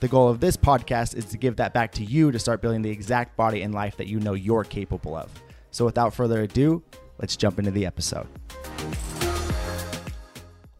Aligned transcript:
The 0.00 0.06
goal 0.06 0.28
of 0.28 0.38
this 0.38 0.56
podcast 0.56 1.16
is 1.16 1.24
to 1.24 1.36
give 1.36 1.56
that 1.56 1.74
back 1.74 1.90
to 1.94 2.04
you 2.04 2.30
to 2.30 2.38
start 2.38 2.62
building 2.62 2.82
the 2.82 2.90
exact 2.90 3.36
body 3.36 3.62
and 3.62 3.74
life 3.74 3.96
that 3.96 4.06
you 4.06 4.20
know 4.20 4.34
you're 4.34 4.62
capable 4.62 5.16
of. 5.16 5.28
So, 5.72 5.84
without 5.84 6.14
further 6.14 6.42
ado, 6.42 6.84
let's 7.18 7.36
jump 7.36 7.58
into 7.58 7.72
the 7.72 7.84
episode. 7.84 8.28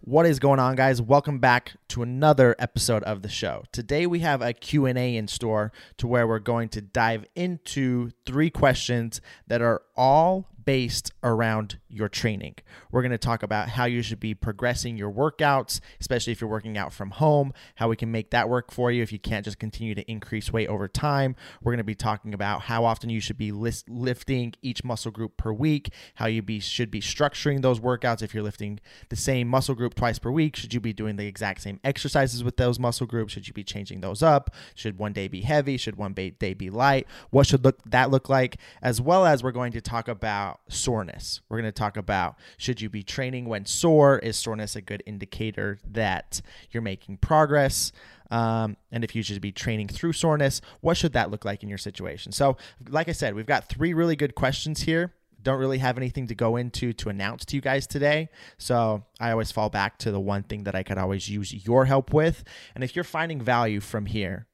What 0.02 0.24
is 0.24 0.38
going 0.38 0.60
on 0.60 0.76
guys? 0.76 1.02
Welcome 1.02 1.40
back 1.40 1.72
to 1.88 2.02
another 2.02 2.54
episode 2.60 3.02
of 3.02 3.22
the 3.22 3.28
show. 3.28 3.64
Today 3.72 4.06
we 4.06 4.20
have 4.20 4.40
a 4.40 4.52
Q&A 4.52 5.16
in 5.16 5.26
store 5.26 5.72
to 5.96 6.06
where 6.06 6.24
we're 6.24 6.38
going 6.38 6.68
to 6.68 6.80
dive 6.80 7.24
into 7.34 8.10
three 8.24 8.50
questions 8.50 9.20
that 9.48 9.60
are 9.60 9.82
all 9.96 10.46
based 10.68 11.10
around 11.22 11.78
your 11.88 12.10
training. 12.10 12.54
We're 12.92 13.00
going 13.00 13.10
to 13.10 13.16
talk 13.16 13.42
about 13.42 13.70
how 13.70 13.86
you 13.86 14.02
should 14.02 14.20
be 14.20 14.34
progressing 14.34 14.98
your 14.98 15.10
workouts, 15.10 15.80
especially 15.98 16.34
if 16.34 16.42
you're 16.42 16.50
working 16.50 16.76
out 16.76 16.92
from 16.92 17.12
home, 17.12 17.54
how 17.76 17.88
we 17.88 17.96
can 17.96 18.12
make 18.12 18.32
that 18.32 18.50
work 18.50 18.70
for 18.70 18.92
you 18.92 19.02
if 19.02 19.10
you 19.10 19.18
can't 19.18 19.46
just 19.46 19.58
continue 19.58 19.94
to 19.94 20.02
increase 20.10 20.52
weight 20.52 20.68
over 20.68 20.86
time. 20.86 21.36
We're 21.62 21.72
going 21.72 21.78
to 21.78 21.84
be 21.84 21.94
talking 21.94 22.34
about 22.34 22.60
how 22.60 22.84
often 22.84 23.08
you 23.08 23.18
should 23.18 23.38
be 23.38 23.50
list- 23.50 23.88
lifting 23.88 24.52
each 24.60 24.84
muscle 24.84 25.10
group 25.10 25.38
per 25.38 25.54
week, 25.54 25.90
how 26.16 26.26
you 26.26 26.42
be 26.42 26.60
should 26.60 26.90
be 26.90 27.00
structuring 27.00 27.62
those 27.62 27.80
workouts 27.80 28.20
if 28.20 28.34
you're 28.34 28.42
lifting 28.42 28.78
the 29.08 29.16
same 29.16 29.48
muscle 29.48 29.74
group 29.74 29.94
twice 29.94 30.18
per 30.18 30.30
week, 30.30 30.54
should 30.54 30.74
you 30.74 30.80
be 30.80 30.92
doing 30.92 31.16
the 31.16 31.26
exact 31.26 31.62
same 31.62 31.80
exercises 31.82 32.44
with 32.44 32.58
those 32.58 32.78
muscle 32.78 33.06
groups, 33.06 33.32
should 33.32 33.48
you 33.48 33.54
be 33.54 33.64
changing 33.64 34.02
those 34.02 34.22
up? 34.22 34.50
Should 34.74 34.98
one 34.98 35.14
day 35.14 35.28
be 35.28 35.40
heavy, 35.40 35.78
should 35.78 35.96
one 35.96 36.12
day 36.12 36.52
be 36.52 36.68
light? 36.68 37.06
What 37.30 37.46
should 37.46 37.64
look 37.64 37.78
that 37.86 38.10
look 38.10 38.28
like? 38.28 38.58
As 38.82 39.00
well 39.00 39.24
as 39.24 39.42
we're 39.42 39.50
going 39.50 39.72
to 39.72 39.80
talk 39.80 40.08
about 40.08 40.57
soreness. 40.68 41.40
We're 41.48 41.58
going 41.58 41.72
to 41.72 41.72
talk 41.72 41.96
about 41.96 42.36
should 42.56 42.80
you 42.80 42.88
be 42.88 43.02
training 43.02 43.46
when 43.46 43.64
sore? 43.64 44.18
Is 44.18 44.36
soreness 44.36 44.76
a 44.76 44.80
good 44.80 45.02
indicator 45.06 45.78
that 45.90 46.40
you're 46.70 46.82
making 46.82 47.18
progress? 47.18 47.92
Um, 48.30 48.76
and 48.92 49.04
if 49.04 49.14
you 49.14 49.22
should 49.22 49.40
be 49.40 49.52
training 49.52 49.88
through 49.88 50.12
soreness, 50.12 50.60
what 50.80 50.96
should 50.96 51.14
that 51.14 51.30
look 51.30 51.44
like 51.44 51.62
in 51.62 51.68
your 51.68 51.78
situation? 51.78 52.32
So, 52.32 52.56
like 52.88 53.08
I 53.08 53.12
said, 53.12 53.34
we've 53.34 53.46
got 53.46 53.68
three 53.68 53.94
really 53.94 54.16
good 54.16 54.34
questions 54.34 54.82
here. 54.82 55.14
Don't 55.40 55.58
really 55.58 55.78
have 55.78 55.96
anything 55.96 56.26
to 56.26 56.34
go 56.34 56.56
into 56.56 56.92
to 56.94 57.08
announce 57.08 57.44
to 57.46 57.56
you 57.56 57.62
guys 57.62 57.86
today. 57.86 58.28
So, 58.58 59.04
I 59.18 59.30
always 59.30 59.50
fall 59.50 59.70
back 59.70 59.98
to 59.98 60.10
the 60.10 60.20
one 60.20 60.42
thing 60.42 60.64
that 60.64 60.74
I 60.74 60.82
could 60.82 60.98
always 60.98 61.28
use 61.28 61.66
your 61.66 61.86
help 61.86 62.12
with. 62.12 62.44
And 62.74 62.84
if 62.84 62.94
you're 62.94 63.04
finding 63.04 63.40
value 63.40 63.80
from 63.80 64.06
here, 64.06 64.46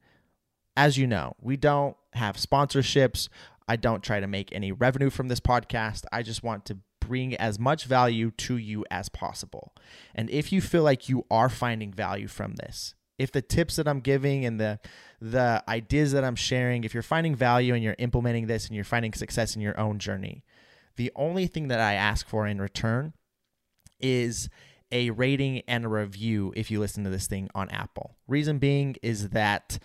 as 0.77 0.99
you 0.99 1.07
know, 1.07 1.35
we 1.41 1.57
don't 1.57 1.97
have 2.13 2.37
sponsorships. 2.37 3.29
I 3.69 3.77
don't 3.77 4.03
try 4.03 4.21
to 4.21 4.27
make 4.27 4.51
any 4.53 4.73
revenue 4.73 5.11
from 5.11 5.29
this 5.29 5.41
podcast. 5.41 6.05
I 6.13 6.23
just 6.23 6.43
want 6.43 6.65
to 6.67 6.79
bring 7.01 7.35
as 7.37 7.59
much 7.59 7.85
value 7.85 8.31
to 8.31 8.57
you 8.57 8.85
as 8.91 9.09
possible. 9.09 9.75
And 10.15 10.31
if 10.31 10.53
you 10.53 10.61
feel 10.61 10.83
like 10.83 11.09
you 11.09 11.25
are 11.31 11.49
finding 11.49 11.93
value 11.93 12.29
from 12.29 12.55
this, 12.55 12.95
if 13.19 13.31
the 13.31 13.43
tips 13.43 13.77
that 13.77 13.87
I'm 13.87 14.01
giving 14.01 14.45
and 14.45 14.61
the 14.61 14.81
the 15.21 15.63
ideas 15.69 16.13
that 16.13 16.25
I'm 16.25 16.37
sharing, 16.37 16.85
if 16.85 16.93
you're 16.93 17.03
finding 17.03 17.35
value 17.35 17.75
and 17.75 17.83
you're 17.83 17.97
implementing 17.99 18.47
this 18.47 18.67
and 18.67 18.75
you're 18.75 18.85
finding 18.85 19.13
success 19.13 19.57
in 19.57 19.63
your 19.63 19.79
own 19.79 19.99
journey, 19.99 20.45
the 20.97 21.13
only 21.17 21.47
thing 21.47 21.69
that 21.69 21.81
I 21.81 21.95
ask 21.95 22.27
for 22.29 22.47
in 22.47 22.61
return 22.61 23.15
is 24.01 24.49
a 24.93 25.11
rating 25.11 25.63
and 25.67 25.85
a 25.85 25.89
review 25.89 26.53
if 26.57 26.71
you 26.71 26.81
listen 26.81 27.05
to 27.05 27.11
this 27.11 27.27
thing 27.27 27.49
on 27.55 27.71
Apple. 27.71 28.17
Reason 28.29 28.59
being 28.59 28.97
is 29.03 29.31
that 29.31 29.79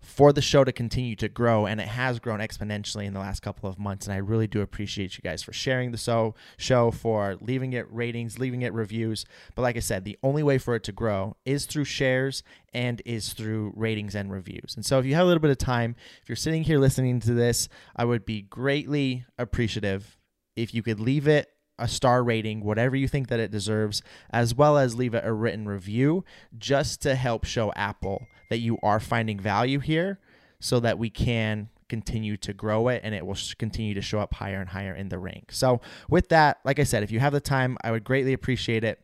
for 0.00 0.32
the 0.32 0.40
show 0.40 0.62
to 0.62 0.72
continue 0.72 1.16
to 1.16 1.28
grow 1.28 1.66
and 1.66 1.80
it 1.80 1.88
has 1.88 2.20
grown 2.20 2.38
exponentially 2.38 3.04
in 3.04 3.12
the 3.12 3.20
last 3.20 3.40
couple 3.40 3.68
of 3.68 3.78
months 3.78 4.06
and 4.06 4.14
i 4.14 4.16
really 4.16 4.46
do 4.46 4.60
appreciate 4.60 5.16
you 5.16 5.22
guys 5.22 5.42
for 5.42 5.52
sharing 5.52 5.90
the 5.90 5.98
show 5.98 6.34
show 6.56 6.90
for 6.90 7.36
leaving 7.40 7.72
it 7.72 7.86
ratings 7.92 8.38
leaving 8.38 8.62
it 8.62 8.72
reviews. 8.72 9.24
But 9.54 9.62
like 9.62 9.76
i 9.76 9.80
said 9.80 10.04
the 10.04 10.18
only 10.22 10.42
way 10.42 10.58
for 10.58 10.74
it 10.74 10.84
to 10.84 10.92
grow 10.92 11.36
is 11.44 11.66
through 11.66 11.84
shares 11.84 12.42
and 12.72 13.02
is 13.04 13.32
through 13.32 13.72
ratings 13.74 14.14
and 14.14 14.30
reviews. 14.30 14.74
And 14.76 14.84
so 14.84 14.98
if 14.98 15.06
you 15.06 15.14
have 15.14 15.24
a 15.24 15.26
little 15.26 15.40
bit 15.40 15.50
of 15.50 15.58
time 15.58 15.96
if 16.22 16.28
you're 16.28 16.36
sitting 16.36 16.62
here 16.62 16.78
listening 16.78 17.20
to 17.20 17.34
this 17.34 17.68
i 17.96 18.04
would 18.04 18.24
be 18.24 18.42
greatly 18.42 19.24
appreciative 19.38 20.16
if 20.54 20.74
you 20.74 20.82
could 20.82 21.00
leave 21.00 21.26
it 21.26 21.48
a 21.78 21.88
star 21.88 22.22
rating, 22.22 22.64
whatever 22.64 22.96
you 22.96 23.08
think 23.08 23.28
that 23.28 23.40
it 23.40 23.50
deserves, 23.50 24.02
as 24.30 24.54
well 24.54 24.76
as 24.76 24.96
leave 24.96 25.14
a 25.14 25.32
written 25.32 25.66
review 25.68 26.24
just 26.58 27.00
to 27.02 27.14
help 27.14 27.44
show 27.44 27.72
Apple 27.76 28.26
that 28.50 28.58
you 28.58 28.78
are 28.82 29.00
finding 29.00 29.38
value 29.38 29.78
here 29.78 30.18
so 30.60 30.80
that 30.80 30.98
we 30.98 31.10
can 31.10 31.68
continue 31.88 32.36
to 32.36 32.52
grow 32.52 32.88
it 32.88 33.00
and 33.02 33.14
it 33.14 33.24
will 33.24 33.36
continue 33.58 33.94
to 33.94 34.02
show 34.02 34.20
up 34.20 34.34
higher 34.34 34.60
and 34.60 34.70
higher 34.70 34.94
in 34.94 35.08
the 35.08 35.18
rank. 35.18 35.50
So, 35.52 35.80
with 36.08 36.28
that, 36.28 36.58
like 36.64 36.78
I 36.78 36.84
said, 36.84 37.02
if 37.02 37.10
you 37.10 37.20
have 37.20 37.32
the 37.32 37.40
time, 37.40 37.76
I 37.82 37.90
would 37.90 38.04
greatly 38.04 38.32
appreciate 38.32 38.84
it. 38.84 39.00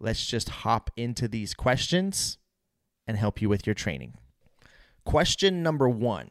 Let's 0.00 0.26
just 0.26 0.48
hop 0.48 0.90
into 0.96 1.28
these 1.28 1.54
questions 1.54 2.38
and 3.06 3.16
help 3.16 3.40
you 3.40 3.48
with 3.48 3.66
your 3.66 3.74
training. 3.74 4.14
Question 5.04 5.62
number 5.62 5.88
one 5.88 6.30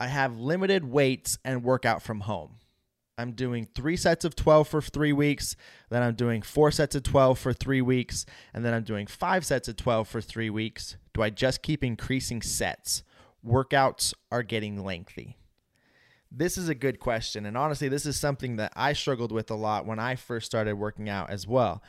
I 0.00 0.06
have 0.06 0.38
limited 0.38 0.84
weights 0.84 1.38
and 1.44 1.62
workout 1.62 2.02
from 2.02 2.20
home. 2.20 2.56
I'm 3.16 3.32
doing 3.32 3.68
three 3.74 3.96
sets 3.96 4.24
of 4.24 4.34
12 4.34 4.68
for 4.68 4.80
three 4.80 5.12
weeks. 5.12 5.56
Then 5.90 6.02
I'm 6.02 6.14
doing 6.14 6.42
four 6.42 6.70
sets 6.70 6.94
of 6.94 7.02
12 7.04 7.38
for 7.38 7.52
three 7.52 7.80
weeks. 7.80 8.26
And 8.52 8.64
then 8.64 8.74
I'm 8.74 8.82
doing 8.82 9.06
five 9.06 9.44
sets 9.44 9.68
of 9.68 9.76
12 9.76 10.08
for 10.08 10.20
three 10.20 10.50
weeks. 10.50 10.96
Do 11.12 11.22
I 11.22 11.30
just 11.30 11.62
keep 11.62 11.84
increasing 11.84 12.42
sets? 12.42 13.02
Workouts 13.46 14.14
are 14.32 14.42
getting 14.42 14.84
lengthy. 14.84 15.36
This 16.30 16.58
is 16.58 16.68
a 16.68 16.74
good 16.74 16.98
question. 16.98 17.46
And 17.46 17.56
honestly, 17.56 17.88
this 17.88 18.06
is 18.06 18.18
something 18.18 18.56
that 18.56 18.72
I 18.74 18.92
struggled 18.92 19.30
with 19.30 19.50
a 19.50 19.54
lot 19.54 19.86
when 19.86 20.00
I 20.00 20.16
first 20.16 20.46
started 20.46 20.74
working 20.74 21.08
out 21.08 21.30
as 21.30 21.46
well 21.46 21.82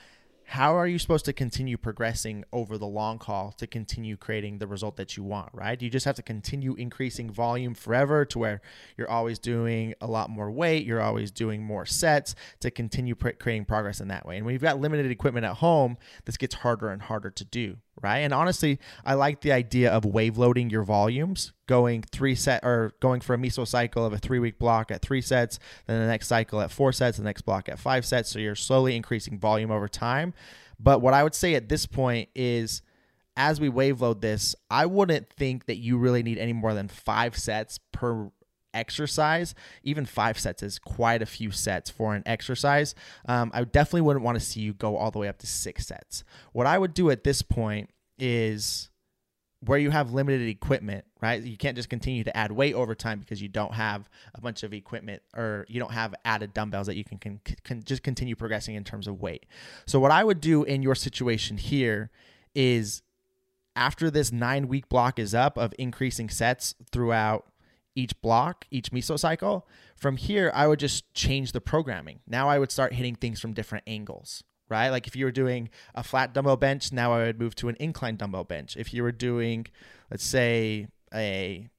how 0.47 0.75
are 0.75 0.87
you 0.87 0.99
supposed 0.99 1.25
to 1.25 1.33
continue 1.33 1.77
progressing 1.77 2.43
over 2.53 2.77
the 2.77 2.85
long 2.85 3.19
haul 3.19 3.51
to 3.57 3.65
continue 3.65 4.15
creating 4.15 4.59
the 4.59 4.67
result 4.67 4.95
that 4.97 5.17
you 5.17 5.23
want, 5.23 5.49
right? 5.53 5.81
You 5.81 5.89
just 5.89 6.05
have 6.05 6.15
to 6.15 6.21
continue 6.21 6.75
increasing 6.75 7.31
volume 7.31 7.73
forever 7.73 8.25
to 8.25 8.39
where 8.39 8.61
you're 8.97 9.09
always 9.09 9.39
doing 9.39 9.95
a 10.01 10.07
lot 10.07 10.29
more 10.29 10.51
weight, 10.51 10.85
you're 10.85 11.01
always 11.01 11.31
doing 11.31 11.63
more 11.63 11.85
sets 11.85 12.35
to 12.59 12.69
continue 12.69 13.15
pr- 13.15 13.29
creating 13.31 13.65
progress 13.65 13.99
in 13.99 14.07
that 14.09 14.25
way. 14.25 14.37
And 14.37 14.45
when 14.45 14.53
you've 14.53 14.61
got 14.61 14.79
limited 14.79 15.09
equipment 15.09 15.45
at 15.45 15.57
home, 15.57 15.97
this 16.25 16.37
gets 16.37 16.55
harder 16.55 16.89
and 16.89 17.01
harder 17.01 17.31
to 17.31 17.43
do 17.43 17.77
right? 18.01 18.19
And 18.19 18.33
honestly, 18.33 18.79
I 19.05 19.13
like 19.13 19.41
the 19.41 19.51
idea 19.51 19.91
of 19.91 20.05
wave 20.05 20.37
loading 20.37 20.69
your 20.69 20.83
volumes, 20.83 21.53
going 21.67 22.03
three 22.03 22.35
set 22.35 22.63
or 22.63 22.93
going 22.99 23.21
for 23.21 23.33
a 23.33 23.37
meso 23.37 23.67
cycle 23.67 24.05
of 24.05 24.13
a 24.13 24.17
three 24.17 24.39
week 24.39 24.59
block 24.59 24.91
at 24.91 25.01
three 25.01 25.21
sets, 25.21 25.59
then 25.87 25.99
the 25.99 26.07
next 26.07 26.27
cycle 26.27 26.61
at 26.61 26.71
four 26.71 26.91
sets, 26.91 27.17
the 27.17 27.23
next 27.23 27.43
block 27.43 27.69
at 27.69 27.79
five 27.79 28.05
sets. 28.05 28.29
So 28.29 28.39
you're 28.39 28.55
slowly 28.55 28.95
increasing 28.95 29.39
volume 29.39 29.71
over 29.71 29.87
time. 29.87 30.33
But 30.79 31.01
what 31.01 31.13
I 31.13 31.23
would 31.23 31.35
say 31.35 31.55
at 31.55 31.69
this 31.69 31.85
point 31.85 32.29
is 32.35 32.81
as 33.37 33.59
we 33.59 33.69
wave 33.69 34.01
load 34.01 34.21
this, 34.21 34.55
I 34.69 34.85
wouldn't 34.85 35.29
think 35.29 35.65
that 35.65 35.77
you 35.77 35.97
really 35.97 36.23
need 36.23 36.37
any 36.37 36.53
more 36.53 36.73
than 36.73 36.87
five 36.87 37.37
sets 37.37 37.79
per 37.91 38.31
exercise, 38.73 39.55
even 39.83 40.05
five 40.05 40.37
sets 40.37 40.61
is 40.61 40.77
quite 40.79 41.21
a 41.21 41.25
few 41.25 41.49
sets 41.51 41.89
for 41.89 42.13
an 42.13 42.23
exercise. 42.25 42.93
Um, 43.27 43.51
I 43.53 43.63
definitely 43.63 44.01
wouldn't 44.01 44.25
want 44.25 44.37
to 44.37 44.45
see 44.45 44.61
you 44.61 44.73
go 44.73 44.97
all 44.97 45.11
the 45.11 45.19
way 45.19 45.27
up 45.27 45.39
to 45.39 45.47
six 45.47 45.87
sets. 45.87 46.23
What 46.51 46.67
I 46.67 46.77
would 46.77 46.93
do 46.93 47.09
at 47.09 47.23
this 47.23 47.41
point 47.41 47.89
is 48.19 48.89
where 49.65 49.79
you 49.79 49.89
have 49.89 50.13
limited 50.13 50.47
equipment, 50.47 51.05
right? 51.21 51.41
You 51.41 51.57
can't 51.57 51.75
just 51.75 51.89
continue 51.89 52.23
to 52.23 52.35
add 52.35 52.51
weight 52.51 52.75
over 52.75 52.93
time 52.95 53.19
because 53.19 53.41
you 53.41 53.47
don't 53.47 53.73
have 53.73 54.09
a 54.33 54.41
bunch 54.41 54.63
of 54.63 54.73
equipment 54.73 55.21
or 55.35 55.65
you 55.67 55.79
don't 55.79 55.91
have 55.91 56.13
added 56.23 56.53
dumbbells 56.53 56.87
that 56.87 56.95
you 56.95 57.03
can, 57.03 57.17
can, 57.17 57.39
can 57.63 57.83
just 57.83 58.03
continue 58.03 58.35
progressing 58.35 58.75
in 58.75 58.83
terms 58.83 59.07
of 59.07 59.21
weight. 59.21 59.45
So, 59.85 59.99
what 59.99 60.11
I 60.11 60.23
would 60.23 60.41
do 60.41 60.63
in 60.63 60.81
your 60.81 60.95
situation 60.95 61.57
here 61.57 62.11
is 62.53 63.01
after 63.75 64.09
this 64.09 64.31
nine 64.31 64.67
week 64.67 64.87
block 64.87 65.19
is 65.19 65.33
up 65.33 65.57
of 65.57 65.73
increasing 65.77 66.29
sets 66.29 66.75
throughout 66.91 67.45
each 67.95 68.19
block, 68.21 68.65
each 68.71 68.91
mesocycle. 68.91 69.63
From 69.95 70.17
here, 70.17 70.51
I 70.53 70.67
would 70.67 70.79
just 70.79 71.11
change 71.13 71.53
the 71.53 71.61
programming. 71.61 72.19
Now 72.27 72.49
I 72.49 72.59
would 72.59 72.71
start 72.71 72.93
hitting 72.93 73.15
things 73.15 73.39
from 73.39 73.53
different 73.53 73.85
angles, 73.87 74.43
right? 74.69 74.89
Like 74.89 75.07
if 75.07 75.15
you 75.15 75.25
were 75.25 75.31
doing 75.31 75.69
a 75.93 76.03
flat 76.03 76.33
dumbbell 76.33 76.57
bench, 76.57 76.91
now 76.91 77.13
I 77.13 77.25
would 77.25 77.39
move 77.39 77.55
to 77.55 77.69
an 77.69 77.75
incline 77.79 78.15
dumbbell 78.15 78.43
bench. 78.43 78.75
If 78.77 78.93
you 78.93 79.03
were 79.03 79.11
doing, 79.11 79.67
let's 80.09 80.25
say, 80.25 80.87
a 81.13 81.69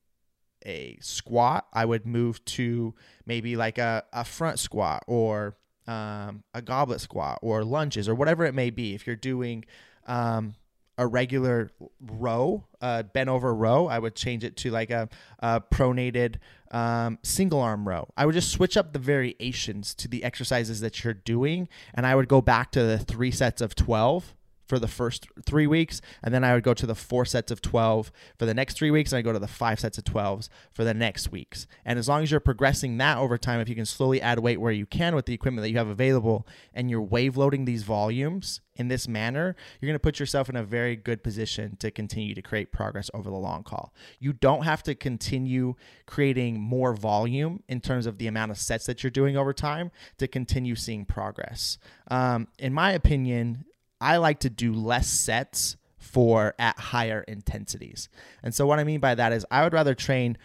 a 0.65 0.99
squat, 1.01 1.67
I 1.73 1.85
would 1.85 2.07
move 2.07 2.45
to 2.47 2.95
maybe 3.25 3.57
like 3.57 3.79
a, 3.79 4.05
a 4.13 4.25
front 4.25 4.59
squat 4.59 5.05
or 5.07 5.57
um, 5.87 6.43
a 6.55 6.61
goblet 6.63 7.01
squat 7.01 7.39
or 7.43 7.65
lunges 7.65 8.09
or 8.09 8.15
whatever 8.15 8.45
it 8.45 8.55
may 8.55 8.71
be. 8.71 8.95
If 8.95 9.07
you're 9.07 9.15
doing 9.15 9.65
um, 10.07 10.55
a 10.99 11.07
regular 11.07 11.71
row, 12.01 12.65
uh, 12.81 13.03
bent 13.03 13.29
over 13.29 13.55
row. 13.55 13.87
I 13.87 13.99
would 13.99 14.15
change 14.15 14.45
it 14.45 14.57
to 14.59 14.71
like 14.71 14.91
a, 14.91 15.09
a 15.41 15.61
pronated 15.61 16.37
um, 16.71 17.19
single 17.23 17.61
arm 17.61 17.87
row. 17.87 18.09
I 18.17 18.27
would 18.27 18.35
just 18.35 18.51
switch 18.51 18.77
up 18.77 18.93
the 18.93 18.99
variations 18.99 19.95
to 19.97 20.09
the 20.09 20.25
exercises 20.25 20.81
that 20.81 21.05
you're 21.05 21.15
doing, 21.15 21.69
and 21.95 22.07
I 22.07 22.15
would 22.15 22.29
go 22.29 22.41
back 22.41 22.71
to 22.73 22.83
the 22.83 22.99
three 22.99 23.31
sets 23.31 23.61
of 23.61 23.75
12 23.75 24.36
for 24.67 24.79
the 24.79 24.89
first 24.89 25.27
three 25.45 25.67
weeks, 25.67 26.01
and 26.23 26.35
then 26.35 26.45
I 26.45 26.55
would 26.55 26.63
go 26.63 26.75
to 26.75 26.87
the 26.87 26.95
four 26.95 27.25
sets 27.25 27.51
of 27.51 27.63
12 27.63 28.11
for 28.39 28.47
the 28.47 28.55
next 28.55 28.77
three 28.77 28.91
weeks, 28.91 29.13
and 29.13 29.19
I 29.19 29.23
go 29.23 29.33
to 29.33 29.39
the 29.39 29.47
five 29.47 29.81
sets 29.81 29.99
of 29.99 30.05
12s 30.05 30.49
for 30.73 30.85
the 30.85 30.95
next 30.95 31.31
weeks. 31.31 31.67
And 31.85 31.99
as 31.99 32.09
long 32.09 32.23
as 32.23 32.31
you're 32.31 32.41
progressing 32.41 32.99
that 32.99 33.19
over 33.19 33.39
time, 33.39 33.61
if 33.61 33.69
you 33.69 33.75
can 33.75 33.87
slowly 33.87 34.21
add 34.21 34.41
weight 34.41 34.61
where 34.61 34.73
you 34.73 34.87
can 34.87 35.15
with 35.15 35.27
the 35.27 35.35
equipment 35.35 35.63
that 35.63 35.71
you 35.71 35.79
have 35.79 35.89
available, 35.89 36.47
and 36.75 36.91
you're 36.91 37.03
wave 37.03 37.37
loading 37.37 37.65
these 37.65 37.85
volumes 37.85 38.61
in 38.77 38.89
this 38.89 39.09
manner, 39.09 39.57
you're 39.81 39.89
going 39.89 39.95
to 39.95 39.99
put 39.99 40.21
yourself 40.21 40.49
in 40.49 40.57
a 40.57 40.63
very 40.63 40.97
good 40.97 41.23
position 41.23 41.77
to 41.77 41.91
continue 41.91 42.35
to 42.35 42.43
create 42.43 42.73
progress 42.73 43.11
over 43.15 43.31
the 43.31 43.37
long 43.37 43.65
haul. 43.67 43.95
You 44.19 44.33
don't 44.33 44.65
have 44.65 44.83
to 44.85 44.95
continue 44.95 45.75
creating 46.07 46.61
more 46.61 46.95
volume 46.95 47.63
in 47.69 47.81
terms 47.81 48.07
of 48.07 48.19
the 48.19 48.27
amount 48.27 48.51
of 48.51 48.59
sets 48.59 48.87
that 48.87 49.03
you're 49.03 49.11
doing 49.11 49.37
over 49.37 49.53
time 49.53 49.91
to 50.19 50.29
continue 50.29 50.75
seeing 50.75 51.05
progress. 51.05 51.79
Um, 52.09 52.49
in 52.59 52.73
my 52.73 52.93
opinion, 52.93 53.65
I 54.01 54.19
like 54.19 54.41
to 54.41 54.51
do 54.51 54.73
less 54.73 55.09
sets 55.09 55.77
for 55.99 56.55
at 56.59 56.79
higher 56.79 57.23
intensities. 57.27 58.09
And 58.43 58.55
so 58.55 58.67
what 58.67 58.79
I 58.79 58.85
mean 58.85 59.01
by 59.01 59.15
that 59.15 59.33
is 59.33 59.45
I 59.51 59.65
would 59.65 59.73
rather 59.73 59.95
train 59.95 60.39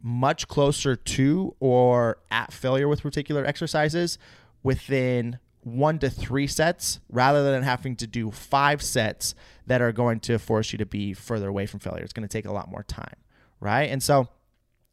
much 0.00 0.46
closer 0.48 0.94
to 0.94 1.56
or 1.60 2.18
at 2.30 2.52
failure 2.52 2.88
with 2.88 3.02
particular 3.02 3.44
exercises 3.44 4.18
within 4.62 5.38
one 5.62 5.98
to 5.98 6.08
three 6.08 6.46
sets 6.46 7.00
rather 7.10 7.50
than 7.50 7.62
having 7.62 7.96
to 7.96 8.06
do 8.06 8.30
five 8.30 8.80
sets 8.80 9.34
that 9.66 9.82
are 9.82 9.92
going 9.92 10.20
to 10.20 10.38
force 10.38 10.72
you 10.72 10.78
to 10.78 10.86
be 10.86 11.12
further 11.12 11.48
away 11.48 11.66
from 11.66 11.80
failure. 11.80 12.02
It's 12.02 12.12
going 12.12 12.26
to 12.26 12.32
take 12.32 12.46
a 12.46 12.52
lot 12.52 12.70
more 12.70 12.84
time, 12.84 13.16
right? 13.60 13.90
And 13.90 14.02
so 14.02 14.28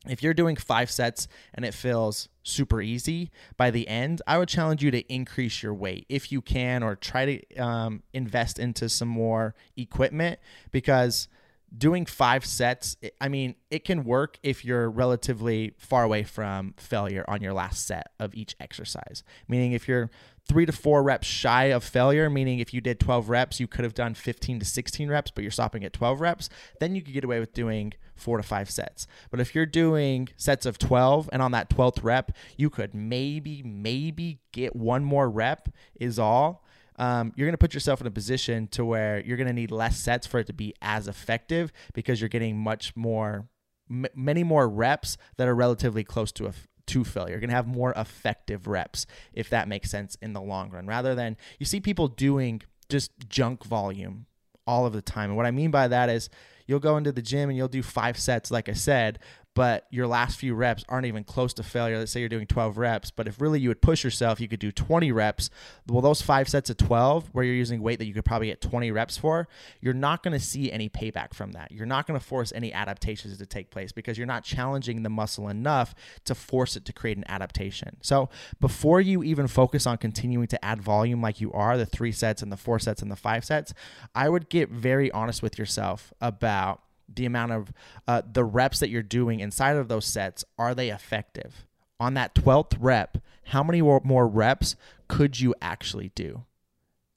if 0.07 0.21
you're 0.21 0.33
doing 0.33 0.56
five 0.56 0.89
sets 0.89 1.27
and 1.53 1.63
it 1.65 1.73
feels 1.73 2.29
super 2.45 2.81
easy 2.81 3.31
by 3.57 3.71
the 3.71 3.88
end, 3.88 4.21
I 4.27 4.38
would 4.38 4.47
challenge 4.47 4.83
you 4.83 4.92
to 4.92 5.13
increase 5.13 5.62
your 5.62 5.74
weight 5.74 6.06
if 6.07 6.31
you 6.31 6.42
can, 6.42 6.83
or 6.83 6.95
try 6.95 7.25
to 7.25 7.57
um, 7.57 8.03
invest 8.13 8.59
into 8.59 8.88
some 8.88 9.07
more 9.07 9.56
equipment 9.75 10.39
because 10.71 11.27
doing 11.75 12.06
five 12.06 12.45
sets, 12.45 12.97
I 13.19 13.27
mean, 13.27 13.56
it 13.69 13.83
can 13.83 14.03
work 14.03 14.38
if 14.44 14.63
you're 14.63 14.89
relatively 14.89 15.73
far 15.77 16.03
away 16.03 16.23
from 16.23 16.73
failure 16.77 17.25
on 17.27 17.41
your 17.41 17.53
last 17.53 17.85
set 17.85 18.12
of 18.19 18.33
each 18.33 18.56
exercise. 18.59 19.23
Meaning, 19.47 19.73
if 19.73 19.88
you're 19.88 20.09
three 20.47 20.65
to 20.65 20.71
four 20.71 21.03
reps 21.03 21.27
shy 21.27 21.65
of 21.65 21.83
failure, 21.83 22.29
meaning 22.29 22.59
if 22.59 22.73
you 22.73 22.81
did 22.81 23.00
12 23.00 23.29
reps, 23.29 23.59
you 23.59 23.67
could 23.67 23.83
have 23.83 23.94
done 23.94 24.13
15 24.13 24.59
to 24.59 24.65
16 24.65 25.09
reps, 25.09 25.31
but 25.31 25.44
you're 25.44 25.51
stopping 25.51 25.83
at 25.83 25.94
12 25.94 26.21
reps, 26.21 26.50
then 26.79 26.95
you 26.95 27.01
could 27.01 27.13
get 27.13 27.23
away 27.23 27.39
with 27.39 27.53
doing 27.53 27.94
four 28.15 28.38
to 28.38 28.44
five 28.44 28.69
sets. 28.69 29.07
But 29.31 29.39
if 29.39 29.56
you're 29.56 29.65
doing 29.65 30.29
sets 30.38 30.65
of 30.65 30.77
12 30.77 31.29
and 31.33 31.41
on 31.41 31.51
that 31.51 31.69
12th 31.69 32.03
rep, 32.03 32.31
you 32.57 32.69
could 32.69 32.94
maybe, 32.94 33.62
maybe 33.63 34.39
get 34.51 34.75
one 34.75 35.03
more 35.03 35.29
rep, 35.29 35.69
is 36.00 36.19
all 36.19 36.64
um, 36.97 37.33
you're 37.36 37.47
going 37.47 37.53
to 37.53 37.57
put 37.57 37.74
yourself 37.74 38.01
in 38.01 38.07
a 38.07 38.12
position 38.12 38.68
to 38.69 38.86
where 38.86 39.21
you're 39.25 39.38
going 39.38 39.47
to 39.47 39.53
need 39.53 39.71
less 39.71 39.97
sets 39.97 40.25
for 40.25 40.39
it 40.39 40.47
to 40.47 40.53
be 40.53 40.74
as 40.81 41.07
effective 41.07 41.71
because 41.94 42.21
you're 42.21 42.30
getting 42.30 42.57
much 42.57 42.95
more, 42.95 43.47
m- 43.89 44.06
many 44.15 44.44
more 44.44 44.68
reps 44.68 45.18
that 45.38 45.47
are 45.47 45.56
relatively 45.56 46.03
close 46.03 46.31
to 46.33 46.47
a 46.47 46.53
to 46.88 47.03
failure. 47.03 47.31
You're 47.31 47.39
going 47.39 47.50
to 47.50 47.56
have 47.56 47.68
more 47.68 47.94
effective 47.95 48.68
reps 48.68 49.06
if 49.33 49.50
that 49.50 49.68
makes 49.68 49.89
sense 49.89 50.15
in 50.21 50.33
the 50.33 50.42
long 50.42 50.69
run. 50.69 50.86
Rather 50.86 51.15
than 51.15 51.38
you 51.59 51.65
see 51.65 51.80
people 51.80 52.07
doing 52.07 52.62
just 52.89 53.12
junk 53.27 53.63
volume 53.63 54.27
all 54.68 54.86
of 54.86 54.94
the 54.94 55.01
time. 55.01 55.30
And 55.30 55.38
what 55.38 55.45
I 55.45 55.51
mean 55.51 55.71
by 55.71 55.88
that 55.88 56.09
is 56.09 56.30
you'll 56.68 56.80
go 56.80 56.98
into 56.98 57.12
the 57.12 57.21
gym 57.21 57.50
and 57.50 57.57
you'll 57.57 57.68
do 57.68 57.83
five 57.83 58.18
sets, 58.18 58.51
like 58.51 58.69
I 58.69 58.74
said, 58.74 59.19
but 59.56 59.88
your 59.90 60.06
last 60.06 60.38
few 60.38 60.54
reps 60.54 60.84
aren't 60.88 61.07
even 61.07 61.24
close 61.24 61.54
to 61.54 61.63
failure. 61.63 61.98
Let's 61.98 62.12
say 62.12 62.19
you're 62.19 62.30
doing 62.30 62.46
12 62.46 62.78
reps, 62.78 63.10
but 63.10 63.28
if 63.28 63.42
really 63.42 63.60
you 63.60 63.69
would 63.69 63.81
push 63.81 64.04
yourself, 64.04 64.40
you 64.40 64.48
could 64.48 64.60
do 64.60 64.72
20 64.72 65.12
reps. 65.13 65.50
Well, 65.88 66.02
those 66.02 66.22
five 66.22 66.50
sets 66.50 66.69
of 66.69 66.78
12, 66.78 67.30
where 67.31 67.46
you're 67.46 67.56
using 67.56 67.81
weight 67.81 67.98
that 68.00 68.06
you 68.06 68.13
could 68.13 68.25
probably 68.25 68.48
get 68.48 68.60
20 68.62 68.92
reps 68.92 69.18
for, 69.18 69.48
you're 69.80 69.94
not 69.94 70.22
going 70.22 70.34
to 70.34 70.46
see 70.46 70.72
any 70.72 70.90
payback 70.90 71.34
from 71.34 71.54
that. 71.54 71.72
You're 71.72 71.86
not 71.86 72.06
going 72.06 72.19
to 72.19 72.25
force 72.25 72.52
any 72.54 72.74
adaptations 72.74 73.38
to 73.38 73.46
take 73.46 73.72
place 73.72 73.94
because 73.94 74.18
you're 74.18 74.28
not 74.28 74.44
challenging 74.44 75.04
the 75.04 75.10
muscle 75.10 75.48
enough 75.48 75.96
to 76.25 76.36
force 76.36 76.75
it 76.75 76.84
to 76.86 76.94
create 76.94 77.18
an 77.18 77.25
adaptation. 77.30 77.98
So 78.01 78.30
before 78.60 79.00
you 79.00 79.24
even 79.24 79.48
focus 79.48 79.88
on 79.88 79.98
continuing 79.98 80.48
to 80.48 80.66
add 80.66 80.81
volume 80.81 81.22
like 81.22 81.40
you 81.40 81.54
are, 81.54 81.78
the 81.78 81.86
three 81.86 82.12
sets 82.12 82.42
and 82.42 82.51
the 82.51 82.58
four 82.58 82.78
sets 82.78 83.01
and 83.01 83.10
the 83.10 83.16
five 83.16 83.46
sets, 83.46 83.74
I 84.13 84.28
would 84.28 84.50
get 84.50 84.69
very 84.69 85.10
honest 85.12 85.42
with 85.42 85.58
yourself 85.58 86.13
about 86.19 86.81
the 87.13 87.25
amount 87.25 87.52
of 87.52 87.74
uh, 88.07 88.22
the 88.31 88.44
reps 88.44 88.80
that 88.80 88.90
you're 88.90 89.04
doing 89.04 89.40
inside 89.40 89.75
of 89.75 89.88
those 89.88 90.06
sets 90.06 90.44
are 90.57 90.75
they 90.75 90.90
effective? 90.90 91.66
On 92.00 92.13
that 92.16 92.36
12th 92.36 92.75
rep 92.80 93.18
how 93.50 93.63
many 93.63 93.81
more 93.81 94.28
reps 94.28 94.75
could 95.07 95.40
you 95.40 95.54
actually 95.62 96.12
do? 96.16 96.44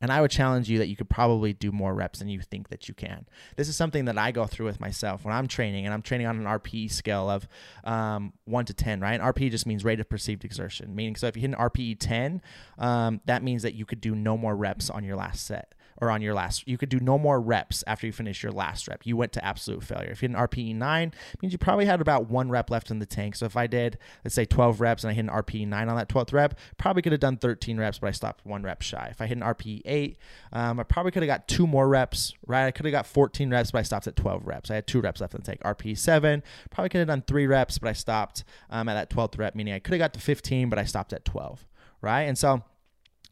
And 0.01 0.13
i 0.13 0.21
would 0.21 0.31
challenge 0.31 0.69
you 0.69 0.79
that 0.79 0.87
you 0.87 0.95
could 0.95 1.09
probably 1.09 1.53
do 1.53 1.73
more 1.73 1.93
reps 1.93 2.21
than 2.21 2.29
you 2.29 2.41
think 2.41 2.69
that 2.69 2.87
you 2.87 2.95
can. 2.95 3.27
This 3.57 3.69
is 3.69 3.75
something 3.75 4.05
that 4.05 4.17
i 4.17 4.31
go 4.31 4.47
through 4.47 4.67
with 4.67 4.79
myself 4.79 5.25
when 5.25 5.35
i'm 5.35 5.49
training 5.49 5.87
and 5.87 5.93
i'm 5.93 6.03
training 6.03 6.29
on 6.29 6.39
an 6.39 6.45
rpe 6.45 6.91
scale 6.91 7.29
of 7.29 7.49
um, 7.83 8.33
1 8.45 8.65
to 8.67 8.75
10 8.75 9.01
right? 9.01 9.21
And 9.21 9.35
rpe 9.35 9.51
just 9.51 9.67
means 9.67 9.85
rate 9.85 9.99
of 9.99 10.09
perceived 10.09 10.45
exertion 10.45 10.95
meaning 10.95 11.17
so 11.17 11.27
if 11.27 11.35
you 11.35 11.43
hit 11.43 11.51
an 11.51 11.57
rpe 11.57 11.97
10 11.99 12.41
um, 12.79 13.21
that 13.25 13.43
means 13.43 13.63
that 13.63 13.75
you 13.75 13.85
could 13.85 14.01
do 14.01 14.15
no 14.15 14.37
more 14.37 14.55
reps 14.55 14.89
on 14.89 15.03
your 15.03 15.17
last 15.17 15.45
set 15.45 15.75
or 16.01 16.11
on 16.11 16.23
your 16.23 16.35
last, 16.35 16.67
you 16.67 16.79
could 16.79 16.89
do 16.89 17.01
no 17.01 17.19
more 17.19 17.41
reps 17.41 17.83
after 17.87 18.07
you 18.07 18.13
finish 18.13 18.43
your 18.43 18.53
last 18.53 18.89
rep. 18.89 19.05
You 19.05 19.17
went 19.17 19.33
to 19.33 19.45
absolute 19.45 19.83
failure. 19.83 20.11
If 20.11 20.23
you 20.23 20.29
hit 20.29 20.37
an 20.37 20.47
RPE 20.47 20.75
9, 20.77 21.13
means 21.43 21.53
you 21.53 21.59
probably 21.59 21.87
had 21.87 22.01
about 22.01 22.29
one 22.29 22.49
rep 22.51 22.71
left 22.71 22.91
in 22.91 22.99
the 22.99 23.07
tank. 23.07 23.37
So 23.37 23.47
if 23.47 23.57
I 23.57 23.67
did, 23.67 23.99
let's 24.25 24.35
say 24.35 24.45
12 24.45 24.81
reps 24.81 25.05
and 25.05 25.11
I 25.11 25.15
hit 25.15 25.25
an 25.25 25.31
RPE 25.31 25.67
9 25.67 25.89
on 25.89 25.97
that 25.97 26.09
12th 26.09 26.33
rep, 26.33 26.59
probably 26.77 27.03
could 27.03 27.13
have 27.13 27.21
done 27.21 27.37
13 27.37 27.79
reps, 27.79 27.99
but 27.99 28.09
I 28.09 28.13
stopped 28.13 28.47
one 28.47 28.63
rep 28.63 28.83
shy. 28.83 29.09
If 29.11 29.21
I 29.21 29.27
hit 29.27 29.39
an 29.39 29.45
RPE 29.45 29.83
8, 29.85 30.19
um, 30.53 30.81
I 30.81 30.85
probably 30.85 31.11
could 31.11 31.23
have 31.23 31.29
got 31.29 31.49
two 31.49 31.67
more 31.67 31.89
reps, 31.89 32.35
right? 32.47 32.67
I 32.67 32.71
could 32.71 32.87
have 32.87 32.93
got 32.93 33.07
14 33.07 33.51
reps, 33.51 33.71
but 33.73 33.79
I 33.79 33.83
stopped 33.83 34.07
at 34.07 34.17
12 34.17 34.47
reps. 34.47 34.71
I 34.71 34.77
had 34.77 34.87
two 34.87 35.01
reps 35.01 35.21
left 35.21 35.35
in 35.35 35.41
the 35.41 35.47
tank. 35.47 35.61
RPE 35.63 35.99
7, 35.99 36.43
probably 36.71 36.89
could 36.91 36.99
have 36.99 37.09
done 37.09 37.23
three 37.27 37.47
reps, 37.47 37.79
but 37.79 37.89
I 37.89 37.93
stopped 37.93 38.45
um, 38.71 38.89
at 38.89 38.95
that 38.95 39.11
12th 39.15 39.39
rep, 39.39 39.55
meaning 39.55 39.75
I 39.75 39.79
could 39.81 39.93
have 39.95 39.99
got 39.99 40.15
to 40.15 40.21
15, 40.21 40.69
but 40.69 40.79
I 40.79 40.85
stopped 40.85 41.13
at 41.13 41.25
12, 41.25 41.67
right? 42.01 42.23
And 42.23 42.39
so, 42.39 42.63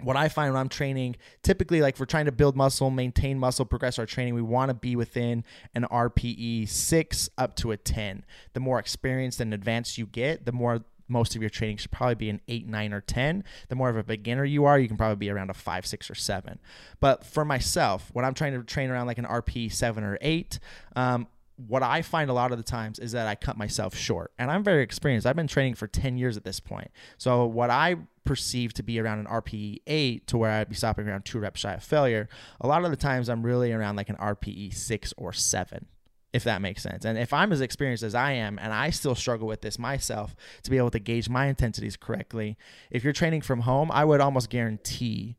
what 0.00 0.16
I 0.16 0.28
find 0.28 0.52
when 0.52 0.60
I'm 0.60 0.68
training, 0.68 1.16
typically, 1.42 1.80
like 1.80 1.94
if 1.94 2.00
we're 2.00 2.06
trying 2.06 2.26
to 2.26 2.32
build 2.32 2.56
muscle, 2.56 2.90
maintain 2.90 3.38
muscle, 3.38 3.64
progress 3.64 3.98
our 3.98 4.06
training, 4.06 4.34
we 4.34 4.42
want 4.42 4.68
to 4.68 4.74
be 4.74 4.94
within 4.94 5.44
an 5.74 5.84
RPE 5.84 6.68
six 6.68 7.30
up 7.38 7.56
to 7.56 7.72
a 7.72 7.76
10. 7.76 8.24
The 8.52 8.60
more 8.60 8.78
experienced 8.78 9.40
and 9.40 9.54
advanced 9.54 9.96
you 9.96 10.06
get, 10.06 10.44
the 10.44 10.52
more 10.52 10.84
most 11.08 11.36
of 11.36 11.42
your 11.42 11.50
training 11.50 11.76
should 11.76 11.90
probably 11.90 12.16
be 12.16 12.30
an 12.30 12.40
eight, 12.48 12.66
nine, 12.66 12.92
or 12.92 13.00
10. 13.00 13.44
The 13.68 13.76
more 13.76 13.88
of 13.88 13.96
a 13.96 14.02
beginner 14.02 14.44
you 14.44 14.64
are, 14.64 14.78
you 14.78 14.88
can 14.88 14.96
probably 14.96 15.16
be 15.16 15.30
around 15.30 15.50
a 15.50 15.54
five, 15.54 15.86
six, 15.86 16.10
or 16.10 16.14
seven. 16.14 16.58
But 17.00 17.24
for 17.24 17.44
myself, 17.44 18.10
when 18.12 18.24
I'm 18.24 18.34
trying 18.34 18.52
to 18.52 18.62
train 18.64 18.90
around 18.90 19.06
like 19.06 19.18
an 19.18 19.24
RP 19.24 19.72
seven 19.72 20.04
or 20.04 20.18
eight, 20.20 20.58
um, 20.94 21.28
what 21.56 21.82
I 21.82 22.02
find 22.02 22.30
a 22.30 22.34
lot 22.34 22.52
of 22.52 22.58
the 22.58 22.64
times 22.64 22.98
is 22.98 23.12
that 23.12 23.26
I 23.26 23.34
cut 23.34 23.56
myself 23.56 23.96
short. 23.96 24.32
And 24.38 24.50
I'm 24.50 24.62
very 24.62 24.82
experienced. 24.82 25.26
I've 25.26 25.36
been 25.36 25.46
training 25.46 25.74
for 25.74 25.86
10 25.86 26.18
years 26.18 26.36
at 26.36 26.44
this 26.44 26.60
point. 26.60 26.90
So 27.16 27.46
what 27.46 27.70
I 27.70 27.96
perceive 28.24 28.74
to 28.74 28.82
be 28.82 29.00
around 29.00 29.20
an 29.20 29.26
RPE 29.26 29.78
8 29.86 30.26
to 30.26 30.36
where 30.36 30.50
I'd 30.50 30.68
be 30.68 30.74
stopping 30.74 31.08
around 31.08 31.24
two 31.24 31.38
reps 31.38 31.60
shy 31.60 31.74
of 31.74 31.82
failure, 31.82 32.28
a 32.60 32.66
lot 32.66 32.84
of 32.84 32.90
the 32.90 32.96
times 32.96 33.28
I'm 33.28 33.42
really 33.42 33.72
around 33.72 33.96
like 33.96 34.10
an 34.10 34.16
RPE 34.16 34.74
6 34.74 35.14
or 35.16 35.32
7 35.32 35.86
if 36.32 36.44
that 36.44 36.60
makes 36.60 36.82
sense. 36.82 37.06
And 37.06 37.16
if 37.16 37.32
I'm 37.32 37.50
as 37.50 37.62
experienced 37.62 38.02
as 38.02 38.14
I 38.14 38.32
am 38.32 38.58
and 38.58 38.70
I 38.70 38.90
still 38.90 39.14
struggle 39.14 39.46
with 39.46 39.62
this 39.62 39.78
myself 39.78 40.36
to 40.64 40.70
be 40.70 40.76
able 40.76 40.90
to 40.90 40.98
gauge 40.98 41.30
my 41.30 41.46
intensities 41.46 41.96
correctly, 41.96 42.58
if 42.90 43.02
you're 43.02 43.14
training 43.14 43.40
from 43.40 43.60
home, 43.60 43.90
I 43.90 44.04
would 44.04 44.20
almost 44.20 44.50
guarantee 44.50 45.38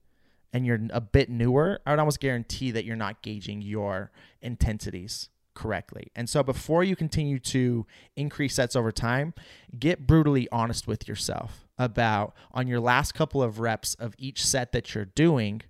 and 0.52 0.66
you're 0.66 0.80
a 0.90 1.02
bit 1.02 1.30
newer, 1.30 1.82
I 1.86 1.92
would 1.92 2.00
almost 2.00 2.20
guarantee 2.20 2.72
that 2.72 2.84
you're 2.84 2.96
not 2.96 3.22
gauging 3.22 3.62
your 3.62 4.12
intensities 4.42 5.30
correctly. 5.58 6.12
And 6.16 6.30
so 6.30 6.44
before 6.44 6.84
you 6.84 6.96
continue 6.96 7.40
to 7.40 7.88
increase 8.16 8.54
sets 8.54 8.76
over 8.76 8.92
time, 8.92 9.34
get 9.78 10.06
brutally 10.06 10.48
honest 10.52 10.86
with 10.86 11.08
yourself 11.08 11.68
about 11.80 12.36
on 12.52 12.68
your 12.68 12.80
last 12.80 13.14
couple 13.16 13.42
of 13.42 13.60
reps 13.60 13.96
of 13.96 14.14
each 14.20 14.46
set 14.46 14.72
that 14.72 14.94
you're 14.94 15.06
doing, 15.06 15.64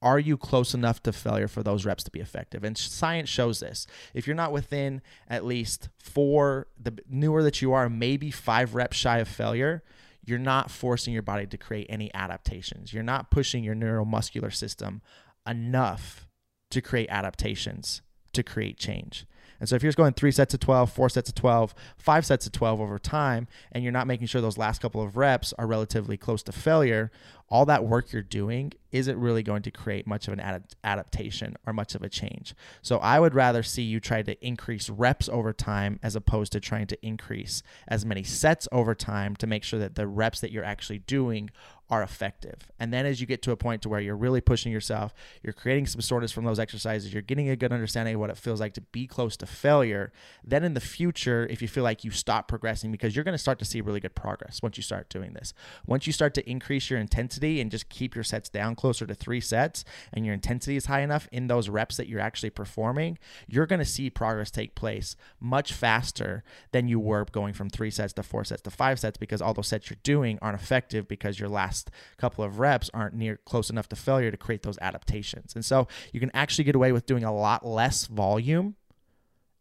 are 0.00 0.20
you 0.20 0.36
close 0.36 0.74
enough 0.74 1.02
to 1.02 1.12
failure 1.12 1.48
for 1.48 1.64
those 1.64 1.84
reps 1.84 2.04
to 2.04 2.10
be 2.12 2.20
effective? 2.20 2.62
And 2.62 2.78
science 2.78 3.28
shows 3.28 3.58
this. 3.58 3.88
If 4.14 4.28
you're 4.28 4.36
not 4.36 4.52
within 4.52 5.02
at 5.28 5.44
least 5.44 5.88
four, 5.98 6.68
the 6.80 6.96
newer 7.08 7.42
that 7.42 7.60
you 7.60 7.72
are, 7.72 7.88
maybe 7.88 8.30
five 8.30 8.76
reps 8.76 8.96
shy 8.96 9.18
of 9.18 9.26
failure, 9.26 9.82
you're 10.24 10.38
not 10.38 10.70
forcing 10.70 11.12
your 11.12 11.22
body 11.22 11.46
to 11.46 11.58
create 11.58 11.88
any 11.90 12.14
adaptations. 12.14 12.92
You're 12.92 13.02
not 13.02 13.32
pushing 13.32 13.64
your 13.64 13.74
neuromuscular 13.74 14.54
system 14.54 15.02
enough 15.44 16.28
to 16.70 16.80
create 16.80 17.08
adaptations 17.10 18.02
to 18.34 18.42
create 18.42 18.78
change. 18.78 19.26
And 19.60 19.68
so 19.68 19.76
if 19.76 19.82
you're 19.82 19.88
just 19.88 19.96
going 19.96 20.12
three 20.12 20.32
sets 20.32 20.52
of 20.52 20.60
12, 20.60 20.92
four 20.92 21.08
sets 21.08 21.28
of 21.28 21.34
12, 21.36 21.74
five 21.96 22.26
sets 22.26 22.46
of 22.46 22.52
12 22.52 22.80
over 22.80 22.98
time, 22.98 23.46
and 23.72 23.82
you're 23.82 23.92
not 23.92 24.06
making 24.06 24.26
sure 24.26 24.40
those 24.40 24.58
last 24.58 24.80
couple 24.82 25.00
of 25.00 25.16
reps 25.16 25.52
are 25.58 25.66
relatively 25.66 26.16
close 26.16 26.42
to 26.42 26.52
failure, 26.52 27.10
all 27.48 27.64
that 27.66 27.84
work 27.84 28.12
you're 28.12 28.22
doing 28.22 28.72
isn't 28.90 29.18
really 29.18 29.42
going 29.42 29.62
to 29.62 29.70
create 29.70 30.06
much 30.06 30.26
of 30.26 30.32
an 30.32 30.40
ad- 30.40 30.74
adaptation 30.82 31.56
or 31.66 31.72
much 31.72 31.94
of 31.94 32.02
a 32.02 32.08
change. 32.08 32.54
So 32.82 32.98
I 32.98 33.20
would 33.20 33.34
rather 33.34 33.62
see 33.62 33.82
you 33.82 34.00
try 34.00 34.22
to 34.22 34.46
increase 34.46 34.90
reps 34.90 35.28
over 35.28 35.52
time 35.52 36.00
as 36.02 36.16
opposed 36.16 36.52
to 36.52 36.60
trying 36.60 36.86
to 36.88 37.06
increase 37.06 37.62
as 37.86 38.04
many 38.04 38.22
sets 38.22 38.66
over 38.72 38.94
time 38.94 39.36
to 39.36 39.46
make 39.46 39.62
sure 39.62 39.78
that 39.78 39.94
the 39.94 40.06
reps 40.06 40.40
that 40.40 40.52
you're 40.52 40.64
actually 40.64 40.98
doing 40.98 41.50
are 41.94 42.02
effective. 42.02 42.56
And 42.80 42.92
then 42.92 43.06
as 43.06 43.20
you 43.20 43.26
get 43.26 43.40
to 43.42 43.52
a 43.52 43.56
point 43.56 43.82
to 43.82 43.88
where 43.88 44.00
you're 44.00 44.16
really 44.16 44.40
pushing 44.40 44.72
yourself, 44.72 45.14
you're 45.44 45.52
creating 45.52 45.86
some 45.86 46.00
soreness 46.00 46.32
from 46.32 46.44
those 46.44 46.58
exercises, 46.58 47.12
you're 47.12 47.22
getting 47.22 47.48
a 47.48 47.54
good 47.54 47.72
understanding 47.72 48.16
of 48.16 48.20
what 48.20 48.30
it 48.30 48.36
feels 48.36 48.60
like 48.60 48.74
to 48.74 48.80
be 48.80 49.06
close 49.06 49.36
to 49.36 49.46
failure, 49.46 50.12
then 50.42 50.64
in 50.64 50.74
the 50.74 50.80
future, 50.80 51.46
if 51.48 51.62
you 51.62 51.68
feel 51.68 51.84
like 51.84 52.02
you 52.02 52.10
stop 52.10 52.48
progressing 52.48 52.90
because 52.90 53.14
you're 53.14 53.24
going 53.24 53.34
to 53.34 53.38
start 53.38 53.60
to 53.60 53.64
see 53.64 53.80
really 53.80 54.00
good 54.00 54.16
progress 54.16 54.60
once 54.60 54.76
you 54.76 54.82
start 54.82 55.08
doing 55.08 55.34
this. 55.34 55.54
Once 55.86 56.04
you 56.04 56.12
start 56.12 56.34
to 56.34 56.50
increase 56.50 56.90
your 56.90 56.98
intensity 56.98 57.60
and 57.60 57.70
just 57.70 57.88
keep 57.88 58.16
your 58.16 58.24
sets 58.24 58.48
down 58.48 58.74
closer 58.74 59.06
to 59.06 59.14
3 59.14 59.40
sets 59.40 59.84
and 60.12 60.26
your 60.26 60.34
intensity 60.34 60.74
is 60.74 60.86
high 60.86 61.02
enough 61.02 61.28
in 61.30 61.46
those 61.46 61.68
reps 61.68 61.96
that 61.96 62.08
you're 62.08 62.18
actually 62.18 62.50
performing, 62.50 63.16
you're 63.46 63.66
going 63.66 63.78
to 63.78 63.84
see 63.84 64.10
progress 64.10 64.50
take 64.50 64.74
place 64.74 65.14
much 65.38 65.72
faster 65.72 66.42
than 66.72 66.88
you 66.88 66.98
were 66.98 67.24
going 67.26 67.52
from 67.52 67.70
3 67.70 67.88
sets 67.88 68.12
to 68.14 68.24
4 68.24 68.42
sets 68.42 68.62
to 68.62 68.70
5 68.70 68.98
sets 68.98 69.16
because 69.16 69.40
all 69.40 69.54
those 69.54 69.68
sets 69.68 69.88
you're 69.90 69.96
doing 70.02 70.40
aren't 70.42 70.60
effective 70.60 71.06
because 71.06 71.38
your 71.38 71.48
last 71.48 71.83
last 71.84 72.18
couple 72.18 72.44
of 72.44 72.58
reps 72.58 72.90
aren't 72.94 73.14
near 73.14 73.38
close 73.44 73.70
enough 73.70 73.88
to 73.88 73.96
failure 73.96 74.30
to 74.30 74.36
create 74.36 74.62
those 74.62 74.78
adaptations. 74.80 75.54
And 75.54 75.64
so 75.64 75.88
you 76.12 76.20
can 76.20 76.30
actually 76.34 76.64
get 76.64 76.74
away 76.74 76.92
with 76.92 77.06
doing 77.06 77.24
a 77.24 77.34
lot 77.34 77.66
less 77.66 78.06
volume 78.06 78.76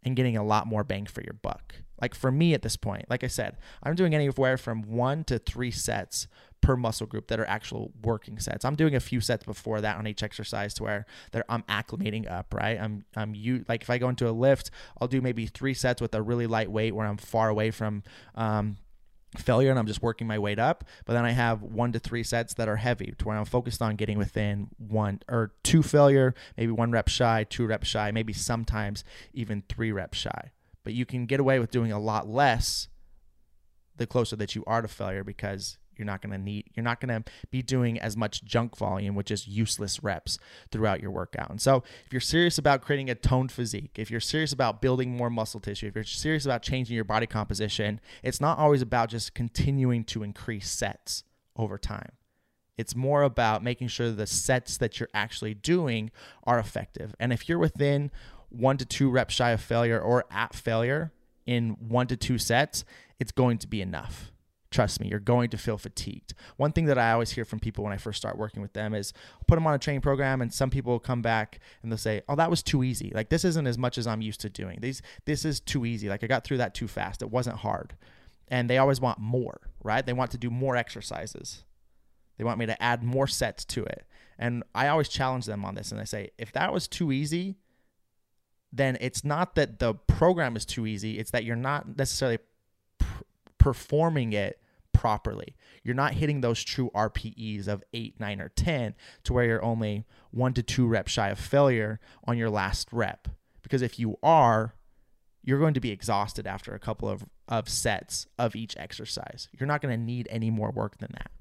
and 0.04 0.16
getting 0.16 0.38
a 0.38 0.44
lot 0.44 0.68
more 0.68 0.84
bang 0.84 1.06
for 1.06 1.22
your 1.22 1.34
buck. 1.34 1.76
Like 2.02 2.16
for 2.16 2.32
me 2.32 2.54
at 2.54 2.62
this 2.62 2.76
point, 2.76 3.06
like 3.10 3.24
I 3.24 3.28
said, 3.28 3.58
I'm 3.82 3.96
doing 3.96 4.14
anywhere 4.14 4.58
from 4.58 4.82
one 4.82 5.24
to 5.26 5.40
three 5.40 5.72
sets 5.72 6.28
per 6.60 6.76
muscle 6.76 7.08
group 7.08 7.28
that 7.28 7.40
are 7.40 7.46
actual 7.46 7.92
working 8.02 8.40
sets. 8.40 8.66
I'm 8.66 8.76
doing 8.76 8.96
a 8.96 9.00
few 9.00 9.22
sets 9.22 9.46
before 9.46 9.82
that 9.82 9.98
on 9.98 10.08
each 10.08 10.24
exercise 10.24 10.74
to 10.76 10.84
where 10.84 11.06
I'm 11.48 11.64
acclimating 11.64 12.30
up, 12.30 12.54
right? 12.54 12.80
I'm 12.80 13.06
I'm 13.16 13.36
you 13.36 13.64
like 13.68 13.84
if 13.84 13.90
I 13.90 13.98
go 13.98 14.10
into 14.10 14.30
a 14.30 14.32
lift, 14.32 14.72
I'll 15.00 15.08
do 15.08 15.22
maybe 15.22 15.46
three 15.46 15.74
sets 15.74 16.02
with 16.02 16.16
a 16.16 16.22
really 16.22 16.48
light 16.48 16.72
weight 16.72 16.96
where 16.96 17.06
I'm 17.06 17.18
far 17.18 17.50
away 17.50 17.72
from 17.72 18.04
um, 18.36 18.78
failure 19.38 19.70
and 19.70 19.80
I'm 19.80 19.88
just 19.88 20.02
working 20.02 20.28
my 20.28 20.40
weight 20.40 20.60
up. 20.60 20.84
But 21.06 21.14
then 21.14 21.26
I 21.26 21.32
have 21.32 21.62
one 21.62 21.92
to 21.94 22.00
three 22.00 22.24
sets 22.24 22.54
that 22.56 22.68
are 22.68 22.76
heavy 22.78 23.14
to 23.18 23.26
where 23.26 23.38
I'm 23.38 23.46
focused 23.46 23.82
on 23.82 23.96
getting 23.96 24.18
within 24.18 24.70
one 24.78 25.22
or 25.30 25.54
two 25.64 25.84
failure, 25.84 26.34
maybe 26.58 26.72
one 26.72 26.92
rep 26.92 27.08
shy, 27.08 27.46
two 27.50 27.66
reps 27.66 27.88
shy, 27.88 28.12
maybe 28.12 28.34
sometimes 28.34 29.04
even 29.34 29.64
three 29.70 29.92
reps 29.92 30.18
shy. 30.18 30.52
But 30.84 30.94
you 30.94 31.06
can 31.06 31.26
get 31.26 31.40
away 31.40 31.60
with 31.60 31.72
doing 31.72 31.92
a 31.92 32.00
lot 32.00 32.28
less 32.28 32.88
the 33.96 34.08
closer 34.08 34.36
that 34.36 34.56
you 34.56 34.64
are 34.66 34.82
to 34.82 34.88
failure 34.88 35.24
because 35.24 35.78
you're 35.98 36.06
not 36.06 36.22
going 36.22 36.32
to 36.32 36.38
need 36.38 36.70
you're 36.74 36.84
not 36.84 37.00
going 37.00 37.24
to 37.24 37.32
be 37.52 37.62
doing 37.62 38.00
as 38.00 38.16
much 38.18 38.44
junk 38.44 38.78
volume 38.78 39.16
which 39.16 39.32
is 39.32 39.48
useless 39.48 40.04
reps 40.04 40.38
throughout 40.72 41.02
your 41.02 41.12
workout. 41.12 41.50
And 41.50 41.62
so 41.62 41.84
if 42.06 42.12
you're 42.12 42.22
serious 42.22 42.58
about 42.58 42.82
creating 42.82 43.10
a 43.10 43.16
toned 43.16 43.52
physique 43.52 43.92
if 43.96 44.10
you're 44.12 44.20
serious 44.20 44.52
about 44.52 44.82
building 44.82 45.16
more 45.16 45.30
muscle 45.30 45.60
tissue 45.60 45.88
if 45.88 45.96
you're 45.96 46.04
serious 46.04 46.46
about 46.46 46.62
changing 46.62 46.96
your 46.96 47.06
body 47.06 47.28
composition 47.28 48.00
it's 48.22 48.42
not 48.42 48.58
always 48.58 48.82
about 48.82 49.10
just 49.10 49.34
continuing 49.34 50.04
to 50.06 50.24
increase 50.24 50.70
sets 50.70 51.24
over 51.56 51.78
time. 51.78 52.14
It's 52.76 52.96
more 52.96 53.22
about 53.22 53.64
making 53.64 53.90
sure 53.90 54.12
the 54.12 54.26
sets 54.26 54.78
that 54.80 55.00
you're 55.00 55.10
actually 55.14 55.54
doing 55.54 56.10
are 56.44 56.58
effective. 56.58 57.14
And 57.20 57.32
if 57.32 57.48
you're 57.48 57.60
within 57.60 58.10
one 58.50 58.78
to 58.78 58.86
two 58.86 59.10
reps 59.10 59.34
shy 59.34 59.52
of 59.52 59.62
failure 59.62 60.00
or 60.00 60.26
at 60.32 60.54
failure 60.54 61.12
in 61.46 61.72
one 61.72 62.08
to 62.08 62.16
two 62.16 62.38
sets 62.38 62.86
it's 63.20 63.32
going 63.32 63.58
to 63.58 63.68
be 63.68 63.82
enough 63.82 64.32
Trust 64.74 65.00
me, 65.00 65.08
you're 65.08 65.20
going 65.20 65.52
to 65.52 65.58
feel 65.58 65.78
fatigued. 65.78 66.34
One 66.58 66.72
thing 66.72 66.86
that 66.86 66.98
I 66.98 67.12
always 67.12 67.30
hear 67.30 67.46
from 67.46 67.60
people 67.60 67.84
when 67.84 67.94
I 67.94 67.98
first 67.98 68.18
start 68.18 68.40
working 68.40 68.64
with 68.64 68.74
them 68.74 68.96
is 68.96 69.14
put 69.46 69.54
them 69.54 69.68
on 69.68 69.76
a 69.76 69.78
training 69.78 70.02
program, 70.02 70.42
and 70.42 70.52
some 70.52 70.72
people 70.72 70.92
will 70.92 71.00
come 71.00 71.22
back 71.22 71.60
and 71.84 71.92
they'll 71.92 71.98
say, 72.00 72.24
"Oh, 72.28 72.36
that 72.36 72.50
was 72.50 72.64
too 72.64 72.84
easy. 72.84 73.12
Like 73.14 73.30
this 73.30 73.46
isn't 73.46 73.68
as 73.68 73.78
much 73.78 74.00
as 74.00 74.08
I'm 74.08 74.24
used 74.24 74.42
to 74.42 74.50
doing. 74.50 74.80
These 74.82 75.04
this 75.26 75.46
is 75.46 75.60
too 75.60 75.86
easy. 75.86 76.10
Like 76.10 76.24
I 76.24 76.28
got 76.28 76.44
through 76.44 76.58
that 76.58 76.74
too 76.74 76.88
fast. 76.88 77.22
It 77.22 77.30
wasn't 77.30 77.58
hard." 77.58 77.94
And 78.48 78.68
they 78.68 78.80
always 78.80 79.00
want 79.00 79.20
more, 79.20 79.70
right? 79.84 80.04
They 80.04 80.12
want 80.12 80.32
to 80.32 80.40
do 80.40 80.50
more 80.50 80.76
exercises. 80.76 81.66
They 82.40 82.44
want 82.44 82.58
me 82.58 82.66
to 82.66 82.82
add 82.82 83.04
more 83.04 83.28
sets 83.28 83.64
to 83.66 83.84
it. 83.84 84.08
And 84.40 84.64
I 84.74 84.88
always 84.88 85.08
challenge 85.08 85.46
them 85.46 85.64
on 85.64 85.76
this, 85.76 85.92
and 85.92 86.02
I 86.02 86.04
say, 86.06 86.32
if 86.40 86.52
that 86.54 86.74
was 86.74 86.88
too 86.88 87.12
easy, 87.12 87.58
then 88.72 88.98
it's 89.00 89.24
not 89.24 89.54
that 89.54 89.78
the 89.78 89.94
program 89.94 90.56
is 90.56 90.66
too 90.66 90.88
easy. 90.88 91.20
It's 91.20 91.30
that 91.30 91.44
you're 91.44 91.56
not 91.56 91.96
necessarily 91.96 92.40
performing 93.60 94.34
it 94.34 94.60
properly. 95.04 95.58
You're 95.84 95.96
not 95.96 96.14
hitting 96.14 96.40
those 96.40 96.64
true 96.64 96.90
RPEs 96.96 97.68
of 97.68 97.84
eight, 97.94 98.22
nine, 98.22 98.40
or 98.40 98.48
10 98.48 98.96
to 99.26 99.34
where 99.34 99.44
you're 99.44 99.62
only 99.62 100.06
one 100.32 100.54
to 100.54 100.64
two 100.64 100.88
reps 100.88 101.12
shy 101.12 101.28
of 101.28 101.38
failure 101.38 102.00
on 102.24 102.38
your 102.38 102.50
last 102.50 102.88
rep. 102.94 103.28
Because 103.64 103.82
if 103.82 104.00
you 104.00 104.16
are, 104.24 104.76
you're 105.44 105.60
going 105.60 105.74
to 105.74 105.82
be 105.82 105.92
exhausted 105.92 106.48
after 106.48 106.74
a 106.74 106.80
couple 106.80 107.10
of, 107.10 107.26
of 107.50 107.68
sets 107.68 108.28
of 108.40 108.56
each 108.56 108.78
exercise. 108.78 109.50
You're 109.60 109.68
not 109.68 109.82
going 109.82 109.94
to 109.94 110.02
need 110.02 110.26
any 110.32 110.50
more 110.50 110.72
work 110.72 111.00
than 111.00 111.10
that. 111.12 111.32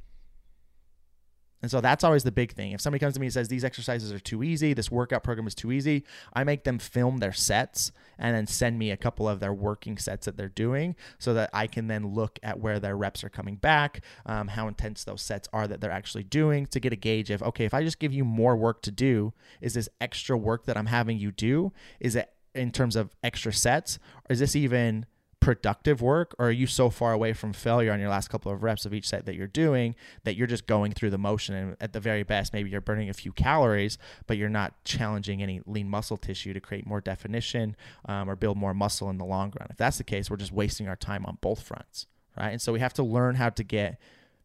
And 1.62 1.70
so 1.70 1.80
that's 1.80 2.02
always 2.02 2.24
the 2.24 2.32
big 2.32 2.52
thing. 2.52 2.72
If 2.72 2.80
somebody 2.80 3.00
comes 3.00 3.14
to 3.14 3.20
me 3.20 3.26
and 3.26 3.32
says 3.32 3.48
these 3.48 3.64
exercises 3.64 4.12
are 4.12 4.18
too 4.18 4.42
easy, 4.42 4.74
this 4.74 4.90
workout 4.90 5.22
program 5.22 5.46
is 5.46 5.54
too 5.54 5.70
easy, 5.70 6.04
I 6.34 6.42
make 6.44 6.64
them 6.64 6.78
film 6.78 7.18
their 7.18 7.32
sets 7.32 7.92
and 8.18 8.34
then 8.34 8.46
send 8.46 8.78
me 8.78 8.90
a 8.90 8.96
couple 8.96 9.28
of 9.28 9.40
their 9.40 9.52
working 9.52 9.96
sets 9.96 10.26
that 10.26 10.36
they're 10.36 10.48
doing 10.48 10.96
so 11.18 11.32
that 11.34 11.50
I 11.52 11.68
can 11.68 11.86
then 11.86 12.08
look 12.08 12.38
at 12.42 12.58
where 12.58 12.80
their 12.80 12.96
reps 12.96 13.22
are 13.22 13.28
coming 13.28 13.56
back, 13.56 14.02
um, 14.26 14.48
how 14.48 14.66
intense 14.66 15.04
those 15.04 15.22
sets 15.22 15.48
are 15.52 15.68
that 15.68 15.80
they're 15.80 15.90
actually 15.90 16.24
doing 16.24 16.66
to 16.66 16.80
get 16.80 16.92
a 16.92 16.96
gauge 16.96 17.30
of, 17.30 17.42
okay, 17.42 17.64
if 17.64 17.74
I 17.74 17.82
just 17.82 17.98
give 18.00 18.12
you 18.12 18.24
more 18.24 18.56
work 18.56 18.82
to 18.82 18.90
do, 18.90 19.32
is 19.60 19.74
this 19.74 19.88
extra 20.00 20.36
work 20.36 20.66
that 20.66 20.76
I'm 20.76 20.86
having 20.86 21.18
you 21.18 21.30
do, 21.30 21.72
is 22.00 22.16
it 22.16 22.32
in 22.54 22.70
terms 22.70 22.96
of 22.96 23.14
extra 23.22 23.52
sets, 23.52 23.98
or 24.28 24.32
is 24.32 24.40
this 24.40 24.56
even 24.56 25.06
productive 25.42 26.00
work 26.00 26.36
or 26.38 26.46
are 26.46 26.52
you 26.52 26.68
so 26.68 26.88
far 26.88 27.12
away 27.12 27.32
from 27.32 27.52
failure 27.52 27.92
on 27.92 27.98
your 27.98 28.08
last 28.08 28.28
couple 28.28 28.52
of 28.52 28.62
reps 28.62 28.86
of 28.86 28.94
each 28.94 29.08
set 29.08 29.26
that 29.26 29.34
you're 29.34 29.48
doing 29.48 29.92
that 30.22 30.36
you're 30.36 30.46
just 30.46 30.68
going 30.68 30.92
through 30.92 31.10
the 31.10 31.18
motion 31.18 31.52
and 31.54 31.76
at 31.80 31.92
the 31.92 31.98
very 31.98 32.22
best 32.22 32.52
maybe 32.52 32.70
you're 32.70 32.80
burning 32.80 33.10
a 33.10 33.12
few 33.12 33.32
calories 33.32 33.98
but 34.28 34.36
you're 34.36 34.48
not 34.48 34.72
challenging 34.84 35.42
any 35.42 35.60
lean 35.66 35.88
muscle 35.88 36.16
tissue 36.16 36.52
to 36.52 36.60
create 36.60 36.86
more 36.86 37.00
definition 37.00 37.74
um, 38.04 38.30
or 38.30 38.36
build 38.36 38.56
more 38.56 38.72
muscle 38.72 39.10
in 39.10 39.18
the 39.18 39.24
long 39.24 39.52
run? 39.58 39.66
If 39.68 39.76
that's 39.76 39.98
the 39.98 40.04
case 40.04 40.30
we're 40.30 40.36
just 40.36 40.52
wasting 40.52 40.86
our 40.86 40.94
time 40.94 41.26
on 41.26 41.38
both 41.40 41.60
fronts 41.60 42.06
right? 42.38 42.50
And 42.50 42.62
so 42.62 42.72
we 42.72 42.78
have 42.78 42.94
to 42.94 43.02
learn 43.02 43.34
how 43.34 43.50
to 43.50 43.64
get 43.64 43.98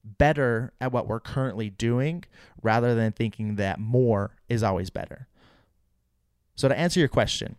better 0.04 0.74
at 0.82 0.92
what 0.92 1.08
we're 1.08 1.20
currently 1.20 1.70
doing 1.70 2.24
rather 2.64 2.96
than 2.96 3.12
thinking 3.12 3.56
that 3.58 3.80
more 3.80 4.32
is 4.50 4.64
always 4.64 4.90
better. 4.90 5.28
So 6.56 6.68
to 6.68 6.78
answer 6.78 7.00
your 7.00 7.10
question 7.10 7.56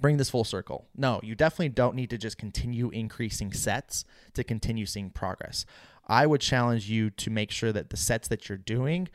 bring 0.00 0.16
this 0.16 0.30
full 0.30 0.44
circle. 0.44 0.86
No, 0.96 1.20
you 1.22 1.34
definitely 1.34 1.68
don't 1.70 1.94
need 1.94 2.10
to 2.10 2.18
just 2.18 2.38
continue 2.38 2.90
increasing 2.90 3.52
sets 3.52 4.04
to 4.34 4.42
continue 4.42 4.86
seeing 4.86 5.10
progress. 5.10 5.66
I 6.06 6.26
would 6.26 6.40
challenge 6.40 6.88
you 6.88 7.10
to 7.10 7.30
make 7.30 7.50
sure 7.50 7.72
that 7.72 7.90
the 7.90 7.96
sets 7.96 8.28
that 8.28 8.48
you're 8.48 8.58
doing 8.58 9.08